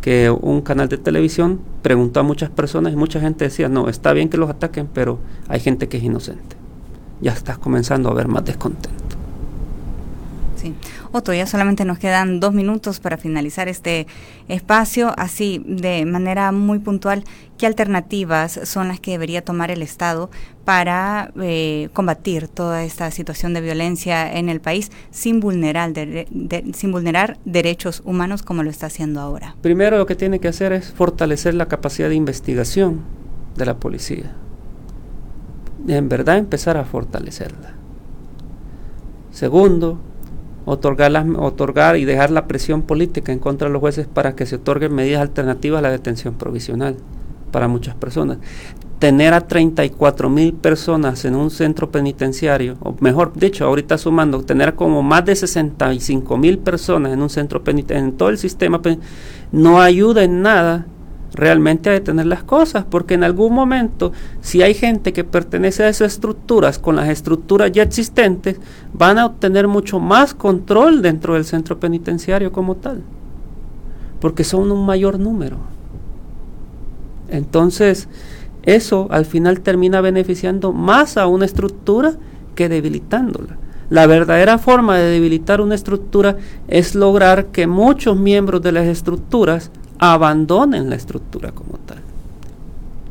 que 0.00 0.30
un 0.30 0.60
canal 0.60 0.88
de 0.88 0.98
televisión 0.98 1.60
preguntó 1.82 2.20
a 2.20 2.22
muchas 2.22 2.50
personas 2.50 2.92
y 2.92 2.96
mucha 2.96 3.20
gente 3.20 3.44
decía, 3.44 3.68
no, 3.68 3.88
está 3.88 4.12
bien 4.12 4.28
que 4.28 4.36
los 4.36 4.50
ataquen, 4.50 4.88
pero 4.92 5.18
hay 5.48 5.60
gente 5.60 5.88
que 5.88 5.96
es 5.96 6.02
inocente. 6.02 6.56
Ya 7.20 7.32
estás 7.32 7.58
comenzando 7.58 8.08
a 8.10 8.14
ver 8.14 8.28
más 8.28 8.44
descontento. 8.44 8.97
Sí. 10.58 10.74
Otto, 11.12 11.32
ya 11.32 11.46
solamente 11.46 11.84
nos 11.84 11.98
quedan 11.98 12.40
dos 12.40 12.52
minutos 12.52 12.98
para 12.98 13.16
finalizar 13.16 13.68
este 13.68 14.06
espacio. 14.48 15.14
Así, 15.16 15.62
de 15.64 16.04
manera 16.04 16.50
muy 16.50 16.80
puntual, 16.80 17.24
¿qué 17.56 17.66
alternativas 17.66 18.58
son 18.64 18.88
las 18.88 18.98
que 18.98 19.12
debería 19.12 19.44
tomar 19.44 19.70
el 19.70 19.82
Estado 19.82 20.30
para 20.64 21.32
eh, 21.40 21.90
combatir 21.92 22.48
toda 22.48 22.82
esta 22.84 23.10
situación 23.10 23.54
de 23.54 23.60
violencia 23.60 24.30
en 24.32 24.48
el 24.48 24.60
país 24.60 24.90
sin 25.10 25.40
vulnerar, 25.40 25.92
sin 26.74 26.92
vulnerar 26.92 27.38
derechos 27.44 28.02
humanos 28.04 28.42
como 28.42 28.62
lo 28.62 28.70
está 28.70 28.86
haciendo 28.86 29.20
ahora? 29.20 29.54
Primero 29.62 29.96
lo 29.96 30.06
que 30.06 30.16
tiene 30.16 30.40
que 30.40 30.48
hacer 30.48 30.72
es 30.72 30.92
fortalecer 30.92 31.54
la 31.54 31.66
capacidad 31.66 32.08
de 32.08 32.16
investigación 32.16 33.02
de 33.56 33.66
la 33.66 33.76
policía. 33.76 34.34
En 35.86 36.08
verdad 36.08 36.38
empezar 36.38 36.76
a 36.76 36.84
fortalecerla. 36.84 37.74
Segundo, 39.30 40.00
otorgar, 40.68 41.26
otorgar 41.36 41.96
y 41.96 42.04
dejar 42.04 42.30
la 42.30 42.46
presión 42.46 42.82
política 42.82 43.32
en 43.32 43.38
contra 43.38 43.68
de 43.68 43.72
los 43.72 43.80
jueces 43.80 44.06
para 44.06 44.34
que 44.36 44.46
se 44.46 44.56
otorguen 44.56 44.94
medidas 44.94 45.22
alternativas 45.22 45.78
a 45.78 45.82
la 45.82 45.90
detención 45.90 46.34
provisional 46.34 46.96
para 47.50 47.68
muchas 47.68 47.94
personas. 47.94 48.38
Tener 48.98 49.32
a 49.32 49.40
34 49.42 50.28
mil 50.28 50.54
personas 50.54 51.24
en 51.24 51.36
un 51.36 51.50
centro 51.50 51.90
penitenciario, 51.90 52.76
o 52.80 52.94
mejor 53.00 53.32
dicho, 53.34 53.64
ahorita 53.64 53.96
sumando, 53.96 54.42
tener 54.42 54.74
como 54.74 55.02
más 55.02 55.24
de 55.24 55.36
65 55.36 56.36
mil 56.36 56.58
personas 56.58 57.12
en 57.12 57.22
un 57.22 57.30
centro 57.30 57.62
penitenciario, 57.62 58.08
en 58.10 58.16
todo 58.16 58.28
el 58.28 58.38
sistema, 58.38 58.80
no 59.52 59.80
ayuda 59.80 60.24
en 60.24 60.42
nada 60.42 60.86
realmente 61.38 61.88
a 61.88 61.92
detener 61.92 62.26
las 62.26 62.42
cosas, 62.42 62.84
porque 62.84 63.14
en 63.14 63.24
algún 63.24 63.54
momento, 63.54 64.12
si 64.40 64.60
hay 64.60 64.74
gente 64.74 65.12
que 65.12 65.24
pertenece 65.24 65.84
a 65.84 65.88
esas 65.88 66.14
estructuras 66.14 66.78
con 66.78 66.96
las 66.96 67.08
estructuras 67.08 67.70
ya 67.72 67.84
existentes, 67.84 68.60
van 68.92 69.18
a 69.18 69.26
obtener 69.26 69.68
mucho 69.68 70.00
más 70.00 70.34
control 70.34 71.00
dentro 71.00 71.34
del 71.34 71.44
centro 71.44 71.78
penitenciario 71.78 72.50
como 72.50 72.74
tal, 72.74 73.02
porque 74.20 74.42
son 74.42 74.70
un 74.72 74.84
mayor 74.84 75.18
número. 75.18 75.58
Entonces, 77.30 78.08
eso 78.64 79.06
al 79.10 79.24
final 79.24 79.60
termina 79.60 80.00
beneficiando 80.00 80.72
más 80.72 81.16
a 81.16 81.28
una 81.28 81.44
estructura 81.44 82.14
que 82.56 82.68
debilitándola. 82.68 83.56
La 83.90 84.06
verdadera 84.06 84.58
forma 84.58 84.98
de 84.98 85.08
debilitar 85.08 85.60
una 85.60 85.76
estructura 85.76 86.36
es 86.66 86.94
lograr 86.94 87.46
que 87.46 87.66
muchos 87.66 88.18
miembros 88.18 88.60
de 88.60 88.72
las 88.72 88.86
estructuras 88.86 89.70
abandonen 89.98 90.90
la 90.90 90.96
estructura 90.96 91.52
como 91.52 91.78
tal. 91.78 91.98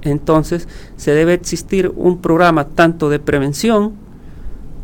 Entonces, 0.02 0.68
se 0.96 1.12
debe 1.12 1.34
existir 1.34 1.92
un 1.96 2.20
programa 2.20 2.66
tanto 2.66 3.10
de 3.10 3.20
prevención 3.20 3.94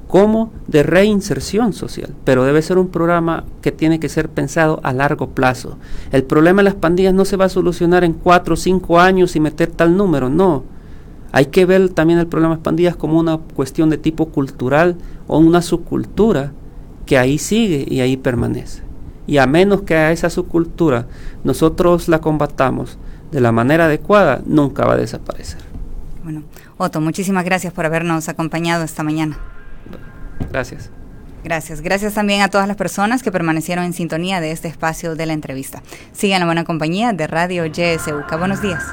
como 0.07 0.51
de 0.67 0.83
reinserción 0.83 1.73
social, 1.73 2.13
pero 2.23 2.43
debe 2.43 2.61
ser 2.61 2.77
un 2.77 2.89
programa 2.89 3.45
que 3.61 3.71
tiene 3.71 3.99
que 3.99 4.09
ser 4.09 4.29
pensado 4.29 4.79
a 4.83 4.93
largo 4.93 5.29
plazo. 5.29 5.77
El 6.11 6.23
problema 6.23 6.59
de 6.61 6.65
las 6.65 6.75
pandillas 6.75 7.15
no 7.15 7.25
se 7.25 7.35
va 7.35 7.45
a 7.45 7.49
solucionar 7.49 8.03
en 8.03 8.13
cuatro 8.13 8.53
o 8.53 8.57
cinco 8.57 8.99
años 8.99 9.35
y 9.35 9.39
meter 9.39 9.71
tal 9.71 9.97
número, 9.97 10.29
no. 10.29 10.65
Hay 11.31 11.47
que 11.47 11.65
ver 11.65 11.89
también 11.89 12.19
el 12.19 12.27
problema 12.27 12.53
de 12.53 12.57
las 12.57 12.63
pandillas 12.63 12.95
como 12.95 13.19
una 13.19 13.37
cuestión 13.37 13.89
de 13.89 13.97
tipo 13.97 14.27
cultural 14.27 14.97
o 15.25 15.39
una 15.39 15.63
subcultura 15.63 16.51
que 17.07 17.17
ahí 17.17 17.39
sigue 17.39 17.83
y 17.89 18.01
ahí 18.01 18.15
permanece. 18.15 18.82
Y 19.25 19.37
a 19.37 19.47
menos 19.47 19.83
que 19.83 19.95
a 19.95 20.11
esa 20.11 20.29
subcultura 20.29 21.07
nosotros 21.43 22.07
la 22.07 22.19
combatamos 22.19 22.97
de 23.31 23.41
la 23.41 23.51
manera 23.51 23.85
adecuada, 23.85 24.41
nunca 24.45 24.85
va 24.85 24.93
a 24.93 24.97
desaparecer. 24.97 25.61
Bueno, 26.23 26.43
Otto, 26.77 27.01
muchísimas 27.01 27.43
gracias 27.43 27.73
por 27.73 27.85
habernos 27.85 28.29
acompañado 28.29 28.83
esta 28.83 29.03
mañana. 29.03 29.37
Gracias. 30.51 30.89
Gracias. 31.43 31.81
Gracias 31.81 32.13
también 32.13 32.41
a 32.41 32.49
todas 32.49 32.67
las 32.67 32.77
personas 32.77 33.21
que 33.21 33.31
permanecieron 33.31 33.83
en 33.83 33.93
sintonía 33.93 34.39
de 34.39 34.51
este 34.51 34.69
espacio 34.69 35.15
de 35.15 35.25
la 35.25 35.33
entrevista. 35.33 35.83
Sigan 36.13 36.39
la 36.39 36.45
buena 36.45 36.63
compañía 36.63 37.11
de 37.11 37.27
Radio 37.27 37.65
YSUK. 37.65 38.37
Buenos 38.37 38.61
días. 38.61 38.83